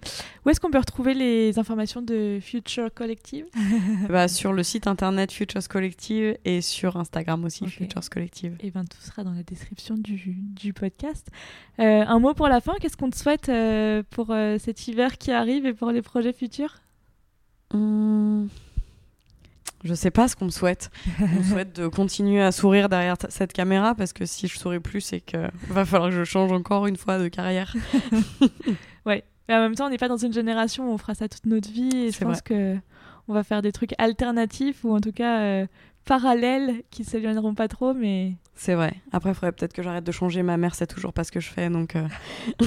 Où 0.44 0.50
est-ce 0.50 0.58
qu'on 0.58 0.70
peut 0.70 0.78
retrouver 0.78 1.14
les 1.14 1.60
informations 1.60 2.02
de 2.02 2.40
Future 2.42 2.92
Collective 2.92 3.46
bah, 4.08 4.26
Sur 4.26 4.52
le 4.52 4.64
site 4.64 4.88
internet 4.88 5.30
Futures 5.30 5.66
Collective 5.68 6.36
et 6.44 6.60
sur 6.60 6.96
Instagram 6.96 7.44
aussi. 7.44 7.66
Futures 7.68 8.08
Collective. 8.10 8.56
Et 8.60 8.72
ben 8.72 8.84
tout 8.84 9.00
sera 9.00 9.22
dans 9.22 9.32
la 9.32 9.44
description 9.44 9.96
du, 9.96 10.34
du 10.38 10.72
podcast. 10.72 11.28
Euh, 11.78 12.04
un 12.04 12.18
mot 12.18 12.34
pour 12.34 12.48
la 12.48 12.60
fin, 12.60 12.72
qu'est-ce 12.80 12.96
qu'on 12.96 13.10
te 13.10 13.16
souhaite 13.16 13.48
euh, 13.48 14.02
pour 14.10 14.30
euh, 14.30 14.58
cet 14.58 14.88
hiver 14.88 15.18
qui 15.18 15.30
arrive 15.30 15.66
et 15.66 15.72
pour 15.72 15.92
les 15.92 16.02
projets 16.02 16.32
futurs? 16.32 16.80
Hmm. 17.72 18.46
Je 19.84 19.92
sais 19.92 20.10
pas 20.10 20.28
ce 20.28 20.34
qu'on 20.34 20.46
me 20.46 20.50
souhaite. 20.50 20.90
On 21.20 21.26
me 21.26 21.42
souhaite 21.42 21.76
de 21.76 21.88
continuer 21.88 22.42
à 22.42 22.52
sourire 22.52 22.88
derrière 22.88 23.16
cette 23.28 23.52
caméra 23.52 23.94
parce 23.94 24.14
que 24.14 24.24
si 24.24 24.48
je 24.48 24.58
souris 24.58 24.80
plus, 24.80 25.02
c'est 25.02 25.20
que 25.20 25.50
va 25.68 25.84
falloir 25.84 26.08
que 26.08 26.16
je 26.16 26.24
change 26.24 26.50
encore 26.52 26.86
une 26.86 26.96
fois 26.96 27.18
de 27.18 27.28
carrière. 27.28 27.74
Ouais. 29.06 29.22
Mais 29.50 29.54
en 29.54 29.60
même 29.60 29.74
temps, 29.74 29.88
on 29.88 29.90
n'est 29.90 29.98
pas 29.98 30.08
dans 30.08 30.16
une 30.16 30.32
génération 30.32 30.88
où 30.88 30.94
on 30.94 30.96
fera 30.96 31.14
ça 31.14 31.28
toute 31.28 31.44
notre 31.44 31.70
vie 31.70 31.94
et 31.94 32.10
je 32.10 32.18
pense 32.18 32.40
que 32.40 32.74
on 33.28 33.34
va 33.34 33.44
faire 33.44 33.60
des 33.60 33.70
trucs 33.72 33.92
alternatifs 33.98 34.82
ou 34.82 34.94
en 34.94 35.00
tout 35.00 35.12
cas 35.12 35.40
euh, 35.42 35.66
parallèles 36.06 36.82
qui 36.90 37.04
s'éloigneront 37.04 37.54
pas 37.54 37.68
trop, 37.68 37.92
mais 37.92 38.32
C'est 38.54 38.74
vrai. 38.74 38.94
Après, 39.12 39.30
il 39.30 39.34
faudrait 39.34 39.52
peut-être 39.52 39.74
que 39.74 39.82
j'arrête 39.82 40.04
de 40.04 40.12
changer. 40.12 40.42
Ma 40.42 40.56
mère, 40.56 40.74
c'est 40.74 40.86
toujours 40.86 41.12
pas 41.12 41.24
ce 41.24 41.32
que 41.32 41.40
je 41.40 41.50
fais, 41.50 41.68
donc 41.68 41.96
euh, 41.96 42.06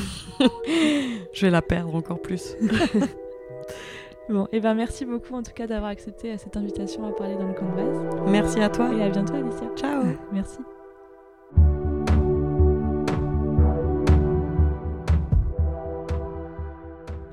je 1.33 1.41
vais 1.41 1.49
la 1.49 1.63
perdre 1.63 1.95
encore 1.95 2.21
plus. 2.21 2.55
bon. 4.33 4.47
Et 4.51 4.59
ben 4.59 4.73
merci 4.73 5.05
beaucoup 5.05 5.33
en 5.33 5.43
tout 5.43 5.53
cas 5.53 5.67
d'avoir 5.67 5.91
accepté 5.91 6.31
euh, 6.31 6.35
cette 6.37 6.57
invitation 6.57 7.07
à 7.07 7.11
parler 7.11 7.35
dans 7.35 7.47
le 7.47 7.53
Canvas. 7.53 8.25
Merci 8.27 8.59
à 8.59 8.69
toi. 8.69 8.93
Et 8.93 9.03
à 9.03 9.09
bientôt, 9.09 9.35
Alicia. 9.35 9.67
Ciao. 9.75 10.03
Merci. 10.31 10.59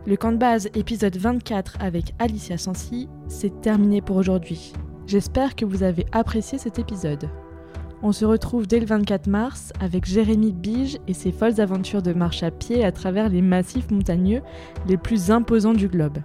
Le 0.07 0.17
camp 0.17 0.33
de 0.33 0.37
base 0.37 0.69
épisode 0.75 1.17
24 1.17 1.79
avec 1.81 2.13
Alicia 2.19 2.59
Sansi, 2.59 3.09
c'est 3.27 3.63
terminé 3.63 4.03
pour 4.03 4.17
aujourd'hui. 4.17 4.75
J'espère 5.07 5.57
que 5.57 5.65
vous 5.65 5.83
avez 5.83 6.05
apprécié 6.13 6.59
cet 6.59 6.79
épisode. 6.79 7.31
On 8.03 8.13
se 8.13 8.27
retrouve 8.27 8.67
dès 8.67 8.81
le 8.81 8.87
24 8.87 9.29
mars 9.29 9.73
avec 9.81 10.05
Jérémy 10.05 10.53
Bige 10.53 10.99
et 11.09 11.15
ses 11.15 11.33
folles 11.33 11.59
aventures 11.59 12.03
de 12.03 12.13
marche 12.13 12.43
à 12.43 12.51
pied 12.51 12.85
à 12.85 12.93
travers 12.93 13.31
les 13.31 13.41
massifs 13.41 13.91
montagneux 13.91 14.43
les 14.87 14.99
plus 14.99 15.31
imposants 15.31 15.73
du 15.73 15.89
globe. 15.89 16.19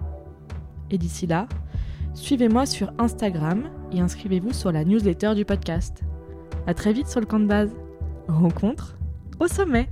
Et 0.90 0.98
d'ici 0.98 1.26
là, 1.26 1.46
suivez-moi 2.14 2.66
sur 2.66 2.92
Instagram 2.98 3.64
et 3.92 4.00
inscrivez-vous 4.00 4.52
sur 4.52 4.72
la 4.72 4.84
newsletter 4.84 5.34
du 5.34 5.44
podcast. 5.44 6.02
À 6.66 6.74
très 6.74 6.92
vite 6.92 7.08
sur 7.08 7.20
le 7.20 7.26
camp 7.26 7.40
de 7.40 7.46
base. 7.46 7.70
Rencontre 8.28 8.96
au 9.38 9.46
sommet 9.46 9.88